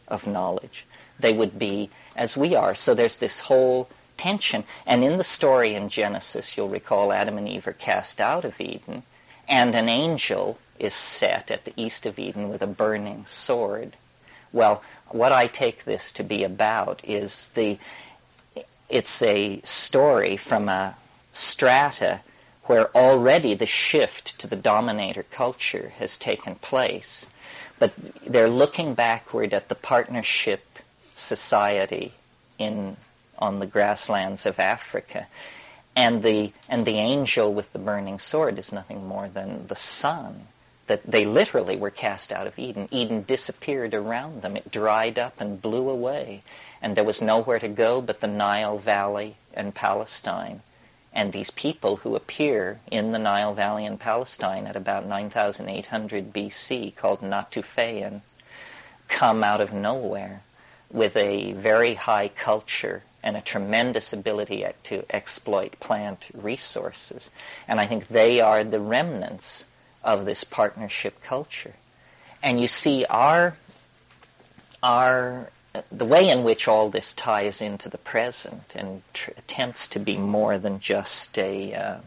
[0.07, 0.85] of knowledge,
[1.19, 2.75] they would be as we are.
[2.75, 3.87] So there's this whole
[4.23, 8.59] And in the story in Genesis, you'll recall Adam and Eve are cast out of
[8.59, 9.03] Eden,
[9.47, 13.95] and an angel is set at the east of Eden with a burning sword.
[14.51, 17.77] Well, what I take this to be about is the
[18.89, 20.95] it's a story from a
[21.31, 22.21] strata
[22.63, 27.27] where already the shift to the dominator culture has taken place.
[27.77, 27.93] But
[28.25, 30.63] they're looking backward at the partnership
[31.15, 32.13] society
[32.57, 32.97] in
[33.39, 35.25] on the grasslands of Africa.
[35.95, 40.47] And the and the angel with the burning sword is nothing more than the sun.
[40.87, 42.87] That they literally were cast out of Eden.
[42.91, 44.57] Eden disappeared around them.
[44.57, 46.43] It dried up and blew away.
[46.81, 50.61] And there was nowhere to go but the Nile Valley and Palestine.
[51.11, 56.95] And these people who appear in the Nile Valley in Palestine at about 9,800 BC,
[56.95, 58.21] called Natufian,
[59.07, 60.41] come out of nowhere
[60.91, 67.29] with a very high culture and a tremendous ability to exploit plant resources.
[67.67, 69.65] And I think they are the remnants
[70.03, 71.73] of this partnership culture.
[72.41, 73.55] And you see our
[74.81, 75.51] our
[75.91, 80.17] the way in which all this ties into the present and tr- attempts to be
[80.17, 81.97] more than just a uh,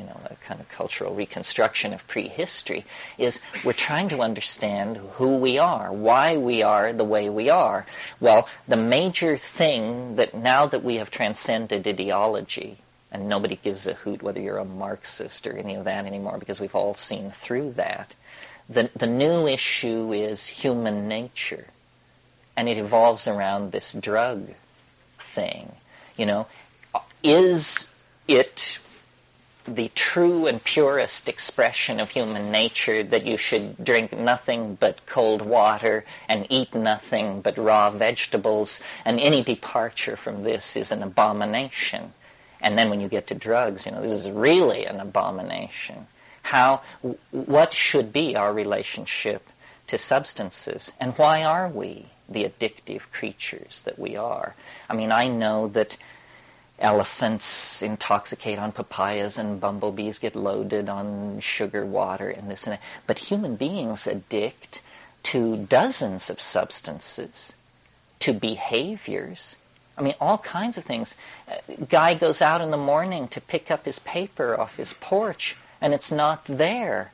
[0.00, 2.86] you know, a kind of cultural reconstruction of prehistory,
[3.18, 7.84] is we're trying to understand who we are, why we are the way we are.
[8.18, 12.78] Well, the major thing that now that we have transcended ideology,
[13.12, 16.60] and nobody gives a hoot whether you're a Marxist or any of that anymore because
[16.60, 18.14] we've all seen through that,
[18.70, 21.66] the, the new issue is human nature.
[22.56, 24.48] And it evolves around this drug
[25.18, 25.70] thing.
[26.16, 26.46] You know,
[27.22, 27.90] is
[28.26, 28.78] it
[29.66, 35.42] the true and purest expression of human nature that you should drink nothing but cold
[35.42, 42.12] water and eat nothing but raw vegetables, and any departure from this is an abomination.
[42.60, 46.06] And then when you get to drugs, you know, this is really an abomination.
[46.42, 46.82] How,
[47.30, 49.46] what should be our relationship
[49.88, 50.92] to substances?
[51.00, 54.54] And why are we the addictive creatures that we are?
[54.88, 55.96] I mean, I know that
[56.80, 62.82] elephants intoxicate on papayas and bumblebees get loaded on sugar water and this and that.
[63.06, 64.82] But human beings addict
[65.24, 67.52] to dozens of substances,
[68.20, 69.56] to behaviors.
[69.98, 71.14] I mean, all kinds of things.
[71.88, 75.92] Guy goes out in the morning to pick up his paper off his porch, and
[75.92, 77.12] it's not there.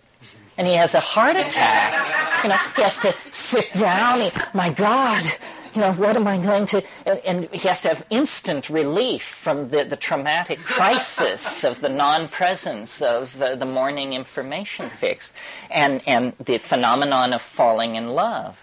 [0.56, 2.42] And he has a heart attack.
[2.44, 4.20] You know, he has to sit down.
[4.20, 5.24] He, my God,
[5.76, 6.82] you know, what am I going to?
[7.04, 13.02] And he has to have instant relief from the, the traumatic crisis of the non-presence
[13.02, 15.34] of uh, the morning information fix,
[15.70, 18.58] and and the phenomenon of falling in love,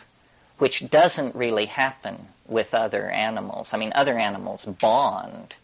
[0.57, 3.76] which doesn't really happen with other animals.
[3.76, 5.55] I mean, other animals bond,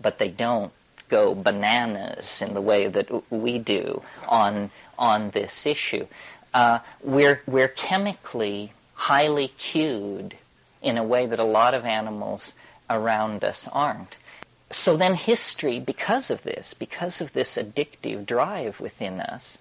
[0.00, 0.72] but they don't
[1.08, 6.06] go bananas in the way that we do on on this issue.
[6.54, 10.36] Uh, we're we're chemically highly cued
[10.82, 12.52] in a way that a lot of animals
[12.90, 14.16] around us aren't.
[14.70, 19.58] So then history, because of this, because of this addictive drive within us,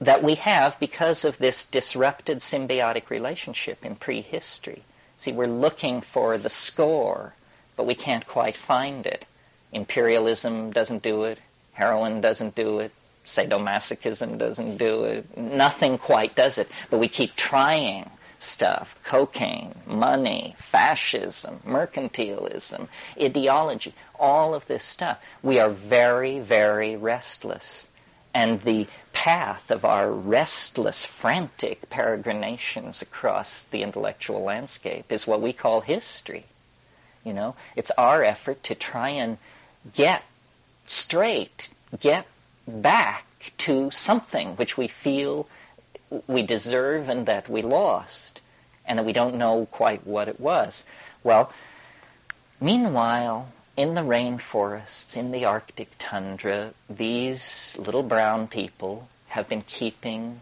[0.00, 4.82] that we have because of this disrupted symbiotic relationship in prehistory.
[5.18, 7.34] See, we're looking for the score,
[7.76, 9.26] but we can't quite find it.
[9.72, 11.38] Imperialism doesn't do it.
[11.72, 12.92] Heroin doesn't do it.
[13.24, 15.36] Sadomasochism doesn't do it.
[15.36, 16.68] Nothing quite does it.
[16.88, 18.08] But we keep trying
[18.38, 22.88] stuff cocaine, money, fascism, mercantilism,
[23.20, 25.18] ideology, all of this stuff.
[25.42, 27.86] We are very, very restless.
[28.34, 35.52] And the path of our restless, frantic peregrinations across the intellectual landscape is what we
[35.52, 36.44] call history.
[37.24, 39.38] You know, it's our effort to try and
[39.94, 40.22] get
[40.86, 42.26] straight, get
[42.66, 43.24] back
[43.58, 45.48] to something which we feel
[46.26, 48.40] we deserve and that we lost,
[48.86, 50.84] and that we don't know quite what it was.
[51.22, 51.52] Well,
[52.60, 60.40] meanwhile, in the rainforests, in the Arctic tundra, these little brown people have been keeping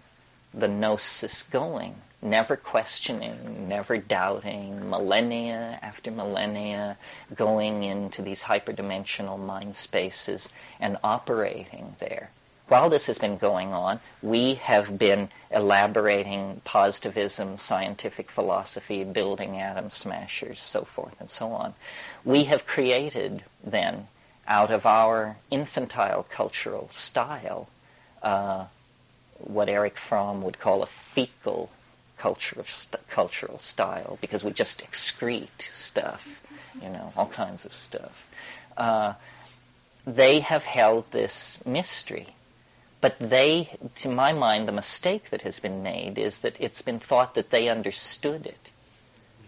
[0.55, 6.97] the gnosis going, never questioning, never doubting, millennia after millennia,
[7.35, 10.49] going into these hyperdimensional mind spaces
[10.81, 12.31] and operating there.
[12.69, 19.91] While this has been going on, we have been elaborating positivism, scientific philosophy, building atom
[19.91, 21.75] smashers, so forth and so on.
[22.25, 24.09] We have created then,
[24.49, 27.69] out of our infantile cultural style,
[28.23, 28.65] uh,
[29.39, 31.71] what Erich Fromm would call a fecal
[32.19, 36.27] cultural st- cultural style because we just excrete stuff,
[36.83, 38.27] you know, all kinds of stuff.
[38.77, 39.13] Uh,
[40.07, 42.27] they have held this mystery.
[43.01, 46.99] But they, to my mind, the mistake that has been made is that it's been
[46.99, 48.71] thought that they understood it.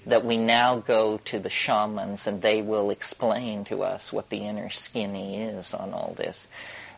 [0.06, 4.46] That we now go to the shamans and they will explain to us what the
[4.46, 6.46] inner skinny is on all this.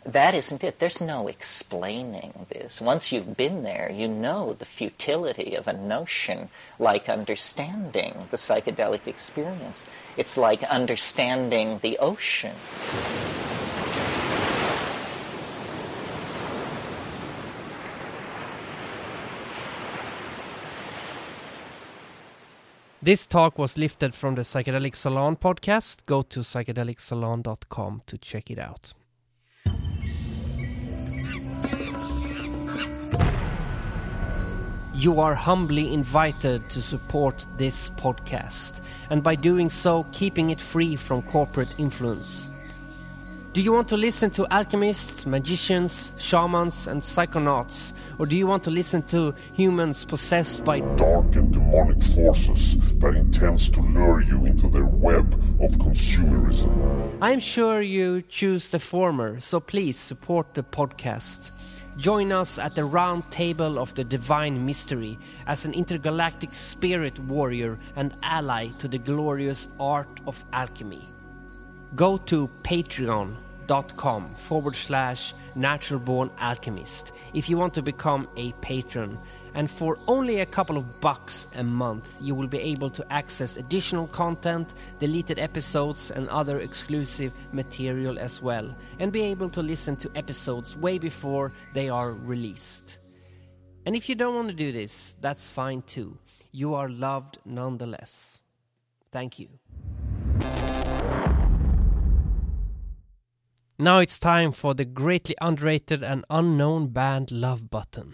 [0.07, 0.78] That isn't it.
[0.78, 2.80] There's no explaining this.
[2.80, 6.48] Once you've been there, you know the futility of a notion
[6.78, 9.84] like understanding the psychedelic experience.
[10.16, 12.55] It's like understanding the ocean.
[23.03, 26.05] This talk was lifted from the Psychedelic Salon podcast.
[26.05, 28.92] Go to psychedelicsalon.com to check it out.
[34.94, 40.94] You are humbly invited to support this podcast, and by doing so, keeping it free
[40.94, 42.51] from corporate influence.
[43.53, 47.92] Do you want to listen to alchemists, magicians, shamans, and psychonauts?
[48.20, 53.16] Or do you want to listen to humans possessed by dark and demonic forces that
[53.16, 57.18] intends to lure you into their web of consumerism?
[57.20, 61.51] I'm sure you choose the former, so please support the podcast.
[61.96, 67.80] Join us at the round table of the divine mystery as an intergalactic spirit warrior
[67.96, 71.09] and ally to the glorious art of alchemy.
[71.97, 79.18] Go to patreon.com forward slash naturalborn alchemist if you want to become a patron.
[79.55, 83.57] And for only a couple of bucks a month, you will be able to access
[83.57, 89.97] additional content, deleted episodes, and other exclusive material as well, and be able to listen
[89.97, 92.99] to episodes way before they are released.
[93.86, 96.16] And if you don't want to do this, that's fine too.
[96.53, 98.43] You are loved nonetheless.
[99.11, 99.49] Thank you.
[103.81, 108.12] Now it's time for the greatly underrated and unknown band Love Button.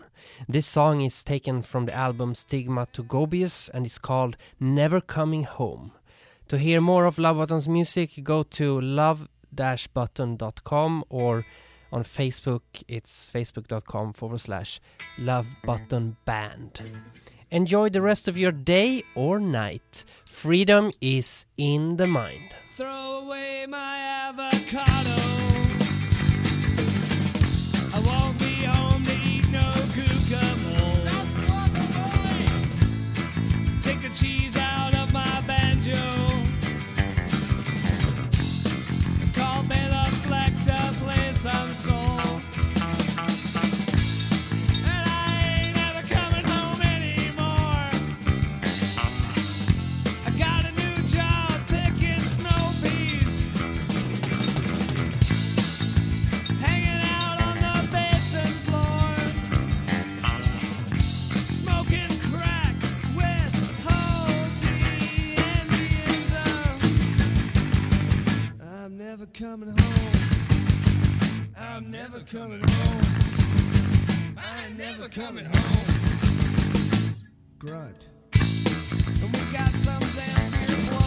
[0.48, 5.42] This song is taken from the album Stigma to Gobius and is called Never Coming
[5.42, 5.90] Home.
[6.46, 11.44] To hear more of Love Button's music, go to love-button.com or
[11.90, 14.78] on Facebook, it's facebook.com forward slash
[15.18, 16.80] Love Button Band.
[17.50, 20.04] Enjoy the rest of your day or night.
[20.26, 22.54] Freedom is in the mind.
[22.70, 23.98] Throw away my
[24.28, 25.35] avocado.
[34.16, 35.92] Cheese out of my banjo.
[39.34, 42.45] Call Bela Fleck to play some soul.
[69.18, 70.20] Never coming home.
[71.58, 73.02] I'm never coming home.
[74.36, 77.14] I'm never coming home.
[77.58, 78.08] Grunt.
[78.34, 81.05] And we got some Zamfir blowing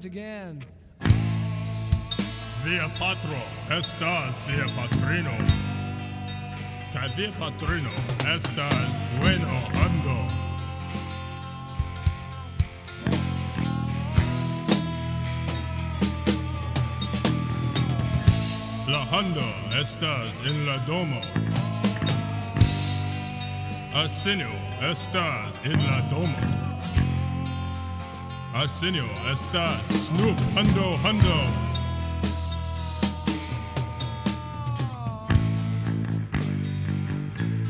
[0.00, 0.64] grunt again.
[2.64, 5.32] Via patro estas via patrino.
[6.92, 7.90] Kaj via patrino
[8.34, 8.90] estas
[9.20, 10.18] bueno ando.
[18.88, 19.48] La hundo
[19.80, 21.20] estas en la domo.
[23.94, 26.59] Arsenio estas en la domo.
[28.60, 31.36] Arsenio estas snoop hundo hundo.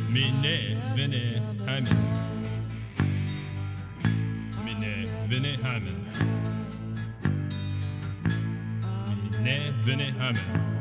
[0.08, 1.98] Mine vene hamen.
[4.64, 5.98] Mine vene hamen.
[9.30, 10.79] Mine vene hamen.